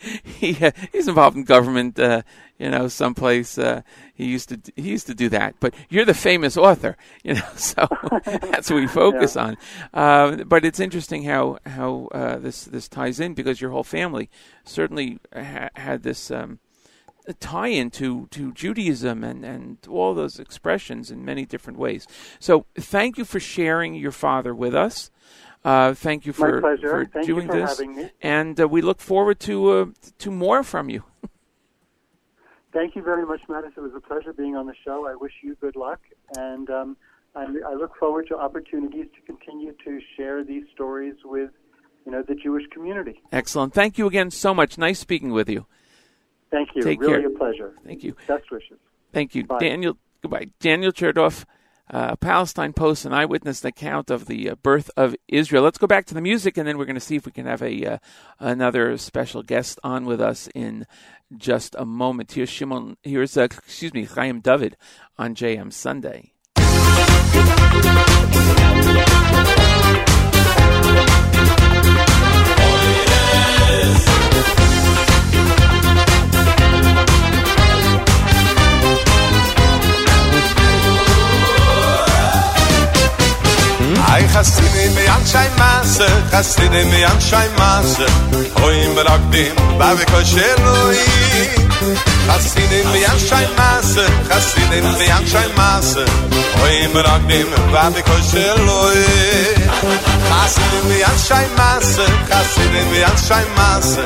[0.25, 1.99] he uh, he's involved in government.
[1.99, 2.23] Uh,
[2.59, 3.83] you know, someplace uh,
[4.15, 5.57] he used to he used to do that.
[5.61, 7.87] But you're the famous author, you know, so
[8.25, 9.57] that's what we focus on.
[9.93, 14.31] Uh, but it's interesting how how uh, this this ties in because your whole family
[14.65, 16.31] certainly ha- had this.
[16.31, 16.61] Um,
[17.27, 22.07] a tie into to Judaism and, and all those expressions in many different ways.
[22.39, 25.11] So thank you for sharing your father with us.
[25.65, 26.89] Uh, thank you for, pleasure.
[26.91, 28.11] for Thank you doing for this, having me.
[28.21, 29.87] and uh, we look forward to uh,
[30.19, 31.05] to more from you.
[32.73, 33.71] Thank you very much, Matis.
[33.77, 35.07] It was a pleasure being on the show.
[35.09, 36.01] I wish you good luck,
[36.37, 36.97] and um,
[37.35, 41.51] I, I look forward to opportunities to continue to share these stories with,
[42.05, 43.23] you know, the Jewish community.
[43.33, 43.73] Excellent.
[43.75, 44.77] Thank you again so much.
[44.77, 45.67] Nice speaking with you.
[46.51, 46.83] Thank you.
[46.83, 47.27] Take really care.
[47.29, 47.75] a pleasure.
[47.87, 48.17] Thank you.
[48.27, 48.79] Best wishes.
[49.13, 49.59] Thank you, Bye.
[49.61, 49.97] Daniel.
[50.21, 51.45] Goodbye, Daniel Chertoff.
[51.91, 55.63] Uh, Palestine Post, an eyewitness account of the uh, birth of Israel.
[55.63, 57.47] Let's go back to the music, and then we're going to see if we can
[57.47, 57.99] have a uh,
[58.39, 60.87] another special guest on with us in
[61.37, 62.33] just a moment.
[62.33, 62.97] Here's Shimon.
[63.03, 64.77] Here's uh, excuse me, Chaim David
[65.19, 66.34] on JM Sunday.
[84.45, 88.07] Hastine me an schein masse, hastine me an schein masse.
[88.63, 89.97] Oi mir ab dem, weil
[90.33, 90.99] schön noi.
[92.29, 96.05] Hastine me an schein masse, hastine me an schein masse.
[96.63, 97.95] Oi mir ab dem, weil
[98.31, 99.01] schön noi.
[100.35, 104.05] Hastine me an schein masse, hastine me an schein masse.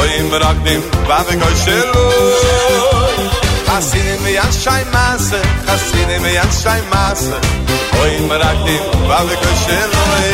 [0.00, 3.30] Oi mir ab dem, weil wir kein schön noi.
[3.72, 7.59] Hastine me an schein masse, hastine me an.
[7.92, 10.30] Oy מרקדים ואבקו שלוי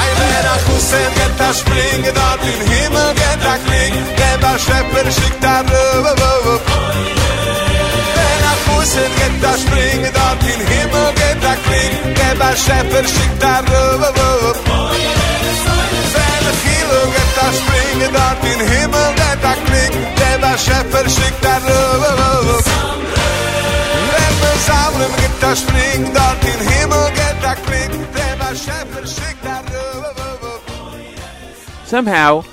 [0.00, 4.58] Ein wer a Kussen geta a springe dort in Himmel geht a Krieg Der war
[4.64, 6.54] Schäfer schickt a Röwe Röwe
[8.16, 13.04] Wer a Kussen geht a springe dort in Himmel geht a Krieg Der war Schäfer
[13.12, 14.50] schickt a Röwe Röwe
[16.14, 21.04] Wer a Kilo geta a springe dort in Himmel geht a Krieg Der war Schäfer
[21.16, 22.10] schickt a Röwe
[24.58, 29.34] sammeln gibt das Spring dort in Himmel geht der Klick der war Schäfer schickt
[31.94, 32.44] Somehow,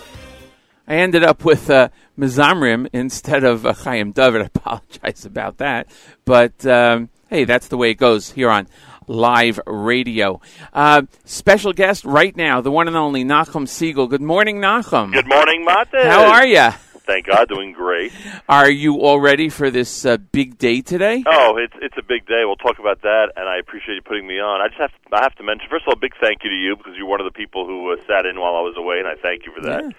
[0.87, 4.41] I ended up with uh, Mezamrim instead of uh, Chaim David.
[4.41, 5.87] I apologize about that,
[6.25, 8.67] but um, hey, that's the way it goes here on
[9.07, 10.41] live radio.
[10.73, 14.07] Uh, special guest right now, the one and only Nachum Segal.
[14.09, 15.13] Good morning, Nachum.
[15.13, 16.05] Good morning, Mate.
[16.05, 16.69] How are you?
[17.11, 18.13] Thank God, doing great.
[18.47, 21.25] Are you all ready for this uh, big day today?
[21.27, 22.43] Oh, it's it's a big day.
[22.45, 24.61] We'll talk about that, and I appreciate you putting me on.
[24.61, 26.49] I just have to, I have to mention first of all, a big thank you
[26.49, 28.75] to you because you're one of the people who uh, sat in while I was
[28.77, 29.83] away, and I thank you for that.
[29.83, 29.89] Yeah.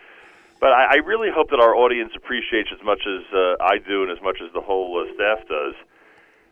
[0.59, 4.05] But I, I really hope that our audience appreciates as much as uh, I do,
[4.05, 5.74] and as much as the whole uh, staff does,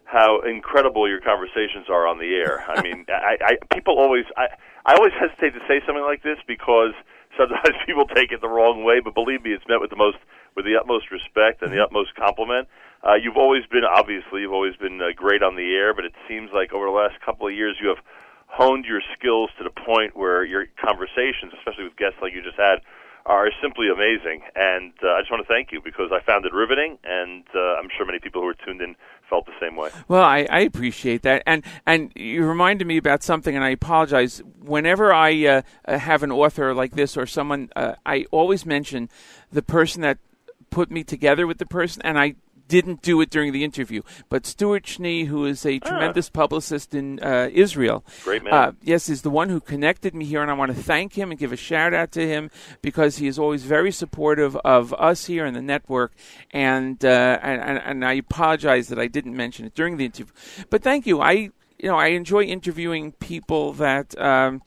[0.04, 2.68] how incredible your conversations are on the air.
[2.68, 4.52] I mean, I, I people always I
[4.84, 6.92] I always hesitate to say something like this because
[7.36, 9.00] sometimes people take it the wrong way.
[9.00, 10.18] But believe me, it's meant with the most
[10.56, 12.68] with the utmost respect and the utmost compliment.
[13.06, 16.12] Uh, you've always been obviously you've always been uh, great on the air, but it
[16.28, 18.02] seems like over the last couple of years you have
[18.46, 22.58] honed your skills to the point where your conversations, especially with guests like you just
[22.58, 22.82] had,
[23.30, 24.42] are simply amazing.
[24.56, 27.78] And uh, I just want to thank you because I found it riveting, and uh,
[27.78, 28.96] I'm sure many people who were tuned in
[29.28, 29.90] felt the same way.
[30.08, 34.42] Well, I, I appreciate that, and and you reminded me about something, and I apologize.
[34.60, 39.08] Whenever I uh, uh, have an author like this or someone, uh, I always mention
[39.52, 40.18] the person that
[40.70, 42.34] put me together with the person, and I
[42.70, 44.00] didn't do it during the interview.
[44.30, 48.54] But Stuart Schnee, who is a tremendous publicist in uh, Israel, Great man.
[48.54, 51.30] uh, yes, is the one who connected me here, and I want to thank him
[51.30, 55.26] and give a shout out to him because he is always very supportive of us
[55.26, 56.12] here in the network.
[56.52, 60.32] And uh, and, and and I apologize that I didn't mention it during the interview,
[60.70, 61.20] but thank you.
[61.20, 61.32] I
[61.78, 64.62] you know I enjoy interviewing people that um,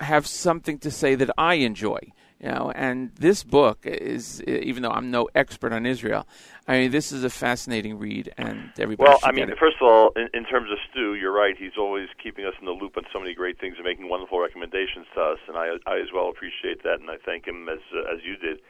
[0.00, 2.12] have something to say that I enjoy.
[2.44, 6.26] You know, and this book is, even though I'm no expert on Israel,
[6.68, 9.08] I mean, this is a fascinating read, and everybody.
[9.08, 11.56] Well, I mean, first of all, in, in terms of Stu, you're right.
[11.56, 14.40] He's always keeping us in the loop on so many great things and making wonderful
[14.40, 17.80] recommendations to us, and I, I as well appreciate that, and I thank him as
[17.96, 18.60] uh, as you did.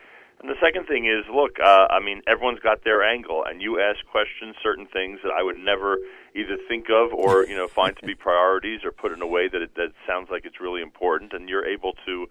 [0.40, 3.80] And the second thing is, look, uh, I mean, everyone's got their angle, and you
[3.80, 5.98] ask questions, certain things that I would never
[6.36, 9.48] either think of or you know find to be priorities or put in a way
[9.48, 12.28] that it, that sounds like it's really important, and you're able to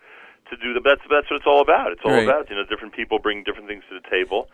[0.56, 1.92] to do the that's that's what it's all about.
[1.92, 2.28] It's all Right.
[2.28, 4.48] about you know different people bring different things to the table,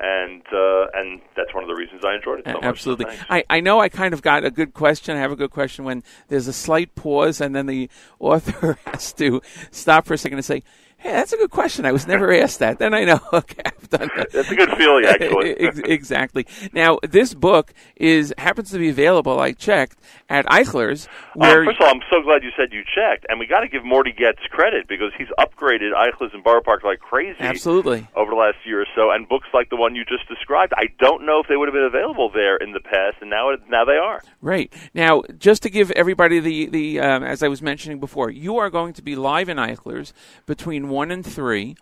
[0.00, 2.64] and uh, and that's one of the reasons I enjoyed it so much.
[2.64, 3.06] Absolutely.
[3.28, 5.16] I, I know I kind of got a good question.
[5.16, 9.12] I have a good question when there's a slight pause and then the author has
[9.14, 10.62] to stop for a second and say,
[11.00, 11.86] Hey, that's a good question.
[11.86, 12.80] I was never asked that.
[12.80, 14.32] Then I know, okay, I've done that.
[14.32, 15.50] That's a good feeling, actually.
[15.92, 16.44] Exactly.
[16.72, 19.38] Now, this book is happens to be available.
[19.38, 19.96] I checked
[20.28, 21.06] at Eichler's.
[21.34, 23.60] Where Uh, first of all, I'm so glad you said you checked, and we got
[23.60, 27.36] to give Morty Getz credit because he's upgraded Eichler's and Borough Park like crazy.
[27.38, 28.08] Absolutely.
[28.16, 30.88] Over the last year or so, and books like the one you just described, I
[30.98, 33.84] don't know if they would have been available there in the past, and now now
[33.84, 34.20] they are.
[34.42, 38.58] Right now, just to give everybody the the um, as I was mentioning before, you
[38.58, 40.12] are going to be live in Eichler's
[40.46, 41.76] between one and three.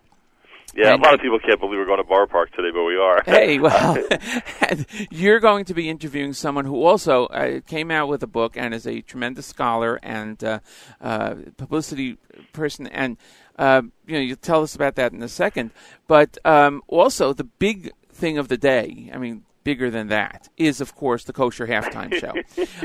[0.75, 2.85] Yeah, And- a lot of people can't believe we're going to Bar Park today, but
[2.85, 3.23] we are.
[3.25, 3.97] Hey, well,
[5.11, 8.75] you're going to be interviewing someone who also uh, came out with a book and
[8.75, 10.59] is a tremendous scholar and uh,
[11.01, 12.19] uh, publicity
[12.53, 12.87] person.
[12.89, 13.17] And
[13.59, 15.71] uh, you know, you'll tell us about that in a second.
[16.07, 19.11] But um, also, the big thing of the day.
[19.15, 19.45] I mean.
[19.67, 22.31] Bigger than that is, of course, the kosher halftime show.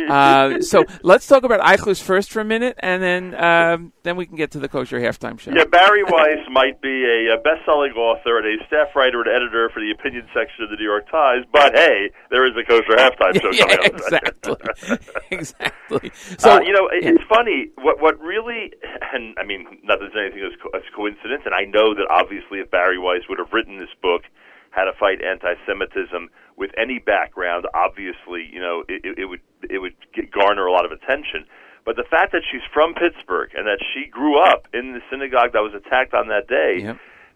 [0.12, 4.26] uh, so let's talk about Eichler's first for a minute, and then um, then we
[4.26, 5.52] can get to the kosher halftime show.
[5.52, 9.70] Yeah, Bari Weiss might be a, a best-selling author and a staff writer and editor
[9.72, 12.98] for the opinion section of the New York Times, but hey, there is a kosher
[12.98, 14.02] halftime show Yeah, coming up.
[14.02, 14.98] exactly.
[15.32, 16.12] exactly.
[16.40, 17.70] So uh, you know, it, it's funny.
[17.78, 18.74] What what really,
[19.14, 22.08] and I mean, not that there's anything as, co- as coincidence, and I know that
[22.10, 24.24] obviously if Bari Weiss would have written this book,
[24.72, 29.96] How to Fight Anti-Semitism, with any background, obviously, you know, it, it, would it would
[30.32, 31.46] garner a lot of attention.
[31.86, 35.54] But the fact that she's from Pittsburgh and that she grew up in the synagogue
[35.54, 36.84] that was attacked on that day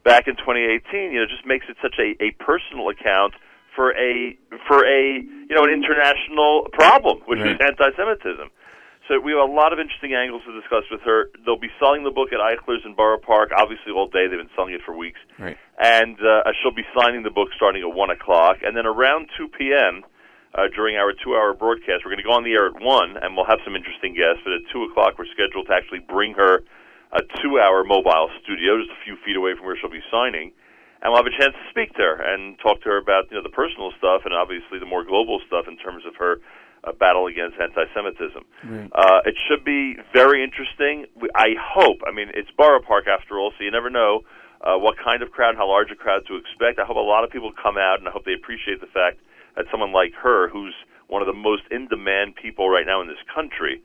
[0.04, 3.34] back in 2018, you know, just makes it such a, a personal account
[3.76, 4.38] for a
[4.68, 8.50] for a you know an international problem, which is anti-Semitism.
[9.08, 11.30] So we have a lot of interesting angles to discuss with her.
[11.46, 14.26] They'll be selling the book at Eichler's in Borough Park, obviously all day.
[14.28, 15.58] They've been selling it for weeks, Right.
[15.78, 19.48] and uh, she'll be signing the book starting at one o'clock, and then around two
[19.48, 20.04] p.m.
[20.56, 23.36] Uh, during our two-hour broadcast, we're going to go on the air at one, and
[23.36, 24.40] we'll have some interesting guests.
[24.48, 26.64] But at two o'clock, we're scheduled to actually bring her
[27.12, 30.54] a two-hour mobile studio, just a few feet away from where she'll be signing
[31.06, 33.38] and we'll have a chance to speak to her and talk to her about you
[33.38, 36.40] know the personal stuff and obviously the more global stuff in terms of her
[36.86, 38.44] uh, battle against anti-Semitism.
[38.64, 38.90] Right.
[38.94, 41.06] Uh, it should be very interesting.
[41.36, 42.00] I hope.
[42.08, 44.22] I mean, it's Borough Park after all, so you never know
[44.62, 46.80] uh, what kind of crowd, and how large a crowd to expect.
[46.80, 49.18] I hope a lot of people come out, and I hope they appreciate the fact
[49.56, 50.76] that someone like her, who's
[51.08, 53.82] one of the most in-demand people right now in this country,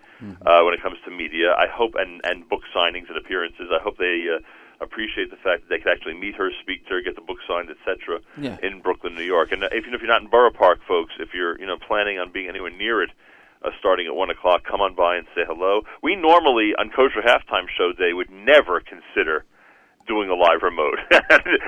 [0.46, 3.68] uh, when it comes to media, I hope and and book signings and appearances.
[3.72, 4.26] I hope they.
[4.34, 4.40] Uh,
[4.80, 7.38] Appreciate the fact that they could actually meet her, speak to her, get the book
[7.46, 8.20] signed, etc.
[8.38, 8.56] Yeah.
[8.62, 9.52] in Brooklyn, New York.
[9.52, 12.18] And uh, even if you're not in Borough Park, folks, if you're you know planning
[12.18, 13.10] on being anywhere near it,
[13.62, 15.82] uh, starting at one o'clock, come on by and say hello.
[16.02, 19.44] We normally on Kosher Halftime Show Day would never consider
[20.06, 20.98] doing a live remote.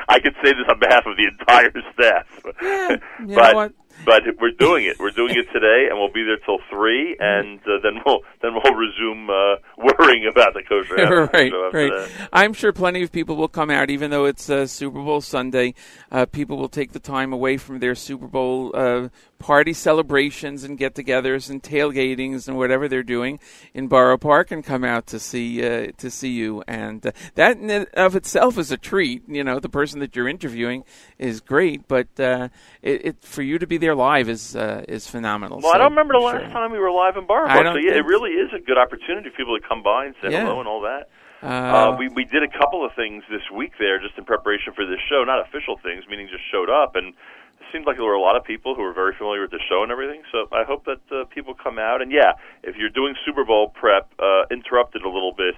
[0.09, 2.26] I can say this on behalf of the entire staff.
[2.62, 2.90] Yeah,
[3.26, 3.72] you but know what?
[4.05, 4.98] But we're doing it.
[4.98, 8.52] We're doing it today, and we'll be there till three, and uh, then we'll then
[8.55, 10.94] we'll resume uh, worrying about the kosher
[11.32, 11.90] right, show right.
[11.90, 12.28] that.
[12.32, 15.74] I'm sure plenty of people will come out, even though it's uh, Super Bowl Sunday.
[16.10, 19.09] Uh, people will take the time away from their Super Bowl uh,
[19.43, 23.40] party celebrations and get-togethers and tailgatings and whatever they're doing
[23.74, 26.62] in Borough Park and come out to see uh, to see you.
[26.66, 29.28] And uh, that in of itself is a treat.
[29.28, 30.85] You know, the person that you're interviewing
[31.19, 32.48] is great, but uh,
[32.81, 35.60] it, it for you to be there live is uh, is phenomenal.
[35.60, 36.40] Well, I don't remember the sure.
[36.40, 39.28] last time we were live in I so yeah, it really is a good opportunity
[39.28, 40.44] for people to come by and say Yeah.
[40.44, 41.10] hello and all that.
[41.42, 44.72] Uh, Uh, we we did a couple of things this week there, just in preparation
[44.72, 45.24] for this show.
[45.24, 48.36] Not official things, meaning just showed up, and it seemed like there were a lot
[48.36, 50.22] of people who were very familiar with the show and everything.
[50.30, 52.00] So I hope that uh, people come out.
[52.00, 52.32] And yeah,
[52.62, 55.56] if you're doing Super Bowl prep, uh, interrupted a little bit,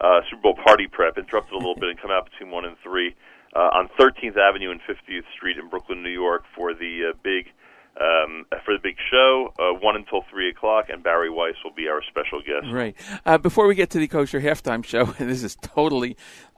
[0.00, 2.76] uh, Super Bowl party prep, interrupted a little bit, and come out between one and
[2.78, 3.16] three
[3.56, 7.50] uh, on 13th Avenue and 50th Street in Brooklyn, New York, for the uh, big
[8.00, 11.88] um, for the big show, uh, one until three o'clock, and Bari Weiss will be
[11.88, 12.72] our special guest.
[12.72, 12.96] Right.
[13.24, 16.16] Uh, before we get to the kosher halftime show, and this is totally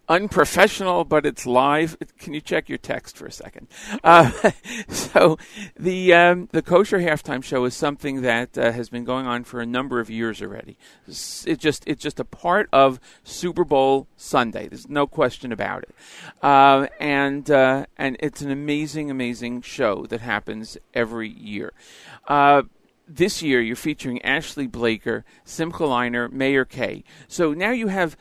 [0.08, 1.96] unprofessional, but it's live.
[2.18, 3.68] Can you check your text for a second?
[4.04, 4.30] Uh,
[4.88, 5.38] so
[5.78, 9.60] the um, the kosher halftime show is something that uh, has been going on for
[9.60, 10.78] a number of years already.
[11.06, 14.68] It just it's just a part of Super Bowl Sunday.
[14.68, 15.94] There's no question about it,
[16.42, 21.72] uh, and uh, and it's an amazing, amazing show that happens every year.
[22.28, 22.62] Uh,
[23.08, 27.04] this year, you're featuring Ashley Blaker, Simcha Leiner, Meir Kay.
[27.28, 28.16] So now you have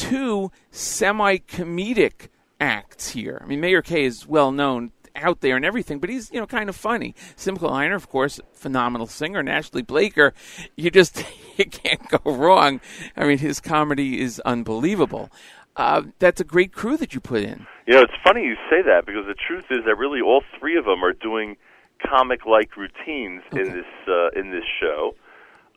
[0.00, 2.28] two semi-comedic
[2.58, 3.40] acts here.
[3.42, 6.46] I mean, Meir Kay is well known out there and everything, but he's you know
[6.46, 7.14] kind of funny.
[7.36, 10.32] Simcha Leiner, of course, phenomenal singer, and Ashley Blaker,
[10.76, 11.24] you just
[11.56, 12.80] you can't go wrong.
[13.16, 15.30] I mean, his comedy is unbelievable.
[15.76, 17.66] Uh, that's a great crew that you put in.
[17.86, 20.76] You know, it's funny you say that because the truth is that really all three
[20.76, 21.56] of them are doing
[22.04, 25.14] comic-like routines in this uh, in this show,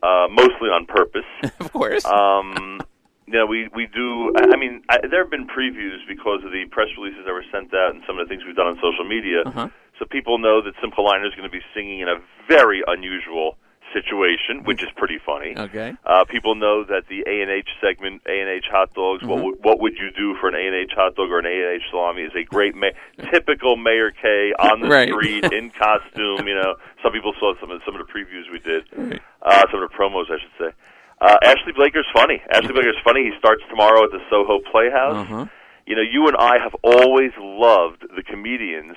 [0.02, 1.26] uh, mostly on purpose.
[1.60, 2.06] of course.
[2.06, 2.80] Um,
[3.28, 4.34] know, we we do.
[4.36, 7.74] I mean, I, there have been previews because of the press releases that were sent
[7.74, 9.44] out and some of the things we've done on social media.
[9.46, 9.70] Uh-huh.
[10.00, 12.18] So people know that Simcha Leiner is going to be singing in a
[12.50, 13.58] very unusual
[13.94, 15.54] situation, which is pretty funny.
[15.56, 15.94] Okay.
[16.04, 19.24] Uh, people know that the A and H segment, A and H hot dogs.
[19.24, 19.44] What Mhm.
[19.44, 21.50] would what would you do for an A and H hot dog or an A
[21.54, 22.24] and H salami?
[22.24, 22.90] Is a great ma-
[23.32, 25.10] typical Meir Kay on the Right.
[25.10, 26.48] street in costume.
[26.48, 28.84] You know, some people saw some of some of the previews we did,
[29.44, 30.72] uh, some of the promos, I should say.
[31.24, 32.42] Uh, Ashley Blaker's funny.
[32.52, 33.24] Ashley Blaker's funny.
[33.24, 35.26] He starts tomorrow at the Soho Playhouse.
[35.26, 35.46] Uh-huh.
[35.88, 38.96] You know, you and I have always loved the comedians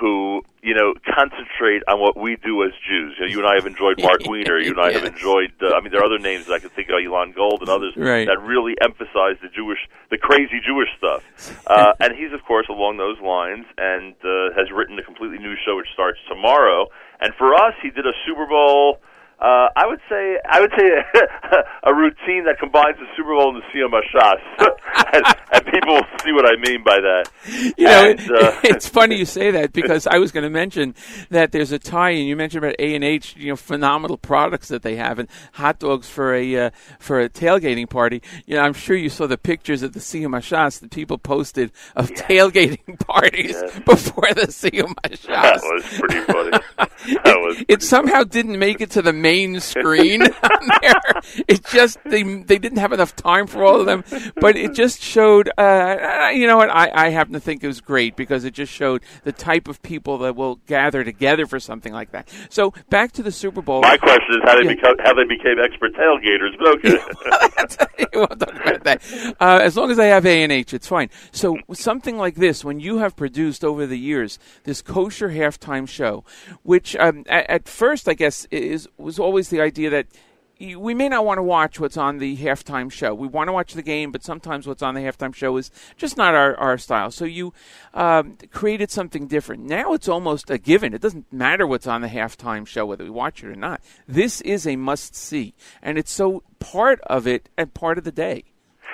[0.00, 3.16] who, you know, concentrate on what we do as Jews.
[3.18, 4.58] You know, you and I have enjoyed Mark Weiner.
[4.58, 6.70] You and I have enjoyed, uh, I mean, there are other names that I can
[6.70, 8.26] think of, Elon Gold and others Right.
[8.26, 9.78] that really emphasize the Jewish,
[10.10, 11.22] the crazy Jewish stuff.
[11.66, 15.54] Uh, and he's, of course, along those lines and uh, has written a completely new
[15.66, 16.86] show which starts tomorrow.
[17.20, 19.00] And for us, he did a Super Bowl.
[19.40, 20.90] Uh, I would say I would say
[21.84, 24.38] a routine that combines the Super Bowl and the Siyum HaShas,
[25.14, 27.30] and, and people will see what I mean by that.
[27.78, 30.94] You know, And, uh, it's funny you say that because I was going to mention
[31.30, 34.68] that there's a tie, and you mentioned about A and H, you know, phenomenal products
[34.68, 38.22] that they have, and hot dogs for a uh, for a tailgating party.
[38.44, 41.72] You know, I'm sure you saw the pictures of the Siyum HaShas that people posted
[41.96, 43.56] of tailgating parties
[43.86, 45.24] before the Siyum HaShas.
[45.26, 46.50] that was pretty funny.
[47.24, 49.29] That was It somehow didn't make it to the main
[49.60, 51.00] screen on there.
[51.48, 54.04] It just they they didn't have enough time for all of them,
[54.40, 55.50] but it just showed.
[55.58, 56.70] Uh, you know what?
[56.70, 59.82] I, I happen to think it was great because it just showed the type of
[59.82, 62.28] people that will gather together for something like that.
[62.48, 63.82] So back to the Super Bowl.
[63.82, 64.74] My question is how they Yeah.
[64.74, 68.06] become how they became expert tailgaters, but okay.
[68.14, 69.02] we'll talk about that.
[69.40, 71.10] Uh, as long as I have A and H, it's fine.
[71.32, 76.24] So something like this, when you have produced over the years this kosher halftime show,
[76.62, 80.06] which um, at, at first I guess is was always the idea that.
[80.62, 83.14] We may not want to watch what's on the halftime show.
[83.14, 86.18] We want to watch the game, but sometimes what's on the halftime show is just
[86.18, 87.10] not our, our style.
[87.10, 87.54] So you
[87.94, 89.64] um, created something different.
[89.64, 90.92] Now it's almost a given.
[90.92, 93.80] It doesn't matter what's on the halftime show, whether we watch it or not.
[94.06, 98.12] This is a must see, and it's so part of it and part of the
[98.12, 98.44] day.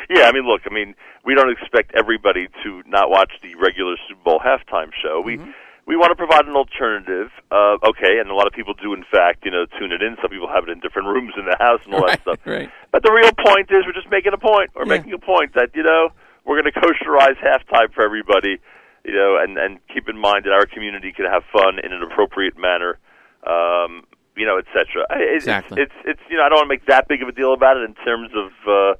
[0.08, 0.94] Yeah, I mean, look, I mean,
[1.24, 5.20] we don't expect everybody to not watch the regular Super Bowl halftime show.
[5.20, 5.40] We
[5.86, 7.30] we want to provide an alternative.
[7.50, 10.16] Uh, okay, and a lot of people do, in fact, you know, tune it in.
[10.20, 12.38] Some people have it in different rooms in the house and all that stuff.
[12.44, 12.68] Right.
[12.92, 14.70] But the real point is, we're just making a point.
[14.74, 14.98] We're Yeah.
[14.98, 16.10] making a point that you know
[16.44, 18.58] we're going to kosherize halftime for everybody.
[19.04, 22.02] You know, and and keep in mind that our community can have fun in an
[22.02, 22.98] appropriate manner.
[23.46, 24.02] Um,
[24.36, 25.06] you know, et cetera.
[25.08, 25.80] I- It's, Exactly.
[25.82, 27.76] It's, it's you know I don't want to make that big of a deal about
[27.76, 28.94] it in terms of uh,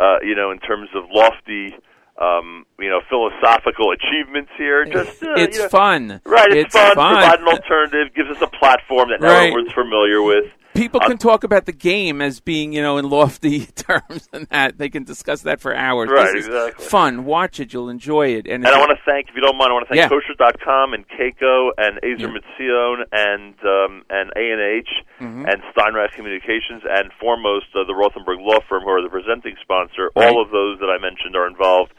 [0.00, 1.74] uh, you know in terms of lofty
[2.20, 4.84] um, you know philosophical achievements here.
[4.84, 6.20] Just uh, it's you know, fun.
[6.24, 6.94] Right, it's, It's fun.
[6.94, 7.14] fun.
[7.16, 8.14] Provide an alternative.
[8.14, 9.48] Gives us a platform that Right.
[9.48, 10.46] everyone's familiar with.
[10.78, 14.46] People Uh, can talk about the game as being, you know, in lofty terms and
[14.50, 14.78] that.
[14.78, 16.08] They can discuss that for hours.
[16.10, 16.84] Right, exactly.
[16.84, 17.24] Fun.
[17.24, 17.72] Watch it.
[17.72, 18.46] You'll enjoy it.
[18.46, 20.08] And, And I want to thank, if you don't mind, I want to thank Yeah.
[20.08, 24.88] Kosher.com and Kayco and Ezer Mizion and um, and A and H
[25.20, 25.52] Mhm.
[25.52, 30.10] and Steinrath Communications and foremost uh, the Rothenberg Law Firm, who are the presenting sponsor.
[30.16, 30.28] Right.
[30.28, 31.92] All of those that I mentioned are involved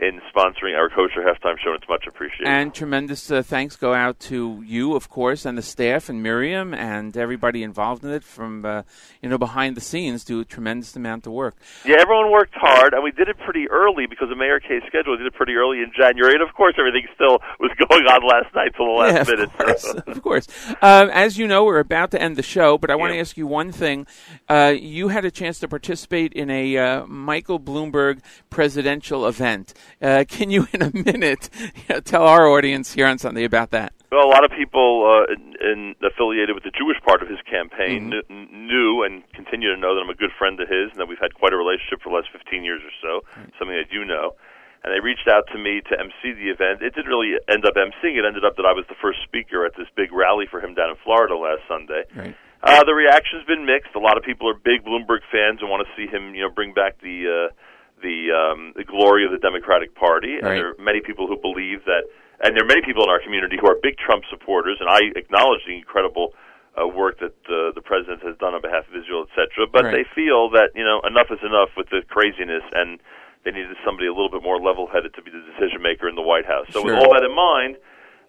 [0.00, 1.74] in sponsoring our Kosher Halftime Show.
[1.74, 2.46] It's much appreciated.
[2.48, 6.72] And tremendous uh, thanks go out to you, of course, and the staff, and Miriam,
[6.72, 8.82] and everybody involved in it from, uh,
[9.20, 10.24] you know, behind the scenes.
[10.24, 11.54] Do a tremendous amount of work.
[11.84, 15.12] Yeah, everyone worked hard, and we did it pretty early because of Meir Kay's schedule.
[15.12, 18.26] We did it pretty early in January, and of course, everything still was going on
[18.26, 19.58] last night till the last yeah, of minute.
[19.58, 20.46] course, of course.
[20.80, 23.20] Um, as you know, we're about to end the show, but I want to Yeah.
[23.20, 24.06] ask you one thing.
[24.48, 29.74] Uh, you had a chance to participate in a uh, Michael Bloomberg presidential event.
[30.02, 33.70] Uh, can you, in a minute, you know, tell our audience here on Sunday about
[33.70, 33.92] that?
[34.10, 37.38] Well, a lot of people uh, in, in affiliated with the Jewish part of his
[37.48, 38.26] campaign Mm-hmm.
[38.50, 41.06] kn- knew and continue to know that I'm a good friend of his, and that
[41.06, 43.20] we've had quite a relationship for the last 15 years or so.
[43.58, 44.34] Something that you know.
[44.82, 46.80] And they reached out to me to MC the event.
[46.80, 48.16] It didn't really end up MCing.
[48.16, 50.72] It ended up that I was the first speaker at this big rally for him
[50.74, 52.02] down in Florida last Sunday.
[52.16, 52.34] Right.
[52.64, 53.92] Uh, the reaction's been mixed.
[53.94, 56.48] A lot of people are big Bloomberg fans and want to see him, you know,
[56.50, 57.52] bring back the uh,
[58.02, 60.36] the um, the glory of the Democratic Party.
[60.36, 60.56] And Right.
[60.56, 62.04] there are many people who believe that,
[62.42, 64.78] and there are many people in our community who are big Trump supporters.
[64.80, 66.34] And I acknowledge the incredible
[66.80, 69.66] uh, work that uh, the president has done on behalf of Israel, etc.
[69.66, 69.94] But Right.
[70.02, 73.00] they feel that you know enough is enough with the craziness, and
[73.44, 76.22] they needed somebody a little bit more level-headed to be the decision maker in the
[76.22, 76.66] White House.
[76.72, 77.76] So with all that in mind.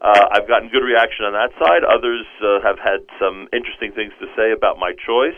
[0.02, 1.84] Uh, I've gotten good reaction on that side.
[1.85, 5.38] Others uh, have had some interesting things to say about my choice.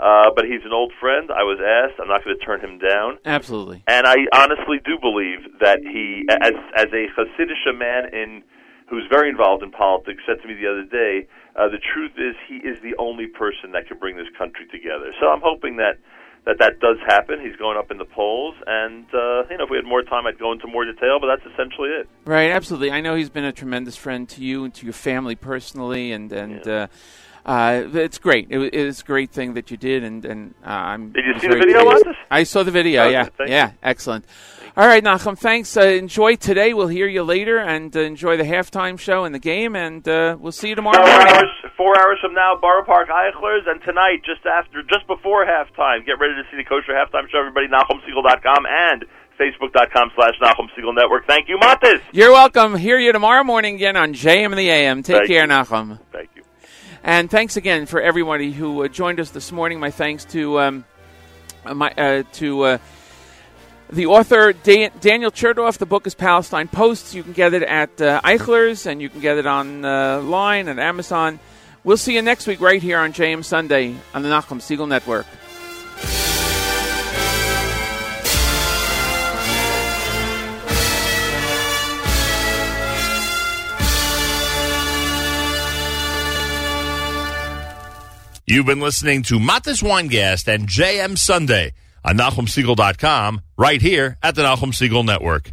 [0.00, 1.30] Uh, but he's an old friend.
[1.30, 1.98] I was asked.
[2.00, 3.18] I'm not going to turn him down.
[3.24, 3.82] Absolutely.
[3.88, 8.42] And I honestly do believe that he, as as a Hasidic man in
[8.88, 11.26] who's very involved in politics, said to me the other day,
[11.56, 15.12] uh, the truth is he is the only person that can bring this country together.
[15.20, 15.98] So I'm hoping that
[16.46, 17.40] that that does happen.
[17.40, 20.26] He's going up in the polls, and uh, you know, if we had more time,
[20.26, 21.18] I'd go into more detail.
[21.20, 22.08] But that's essentially it.
[22.24, 22.92] Right, absolutely.
[22.92, 26.32] I know he's been a tremendous friend to you and to your family personally, and
[26.32, 26.86] and uh,
[27.48, 28.48] uh, it's great.
[28.50, 31.12] It, it's a great thing that you did, and and uh, I'm.
[31.12, 31.84] Did you I'm see the video.
[31.84, 32.16] Marcus?
[32.30, 33.04] I saw the video.
[33.04, 34.26] Okay, yeah, yeah, excellent.
[34.76, 35.36] All right, Nachum.
[35.36, 35.74] Thanks.
[35.76, 36.74] Uh, enjoy today.
[36.74, 40.36] We'll hear you later, and uh, enjoy the halftime show and the game, and uh,
[40.38, 41.34] we'll see you tomorrow Four morning.
[41.34, 46.04] hours, four hours from now, Borough Park Eichlers, and tonight, just after, just before halftime,
[46.04, 47.38] get ready to see the Kosher Halftime Show.
[47.38, 49.04] Everybody, NachumSegal.com and
[49.40, 51.26] Facebook.com slash Nachum Segal Network.
[51.26, 52.00] Thank you, Matis.
[52.12, 52.76] You're welcome.
[52.76, 55.02] Hear you tomorrow morning again on JM and the AM.
[55.02, 55.48] Take Thank care, you.
[55.48, 55.98] Nachum.
[56.12, 56.37] Thank you.
[57.02, 59.80] And thanks again for everybody who uh, joined us this morning.
[59.80, 60.84] My thanks to um,
[61.64, 62.78] uh, my uh, to uh,
[63.90, 65.78] the author Dan- Daniel Chertoff.
[65.78, 67.14] The book is Palestine Posts.
[67.14, 71.38] You can get it at uh, Eichler's and you can get it online at Amazon.
[71.84, 75.26] We'll see you next week right here on JM Sunday on the Nachum Segal Network.
[88.50, 94.42] You've been listening to Matis Weingast and JM Sunday on NachumSegal.com right here at the
[94.42, 95.52] Nachum Segal Network.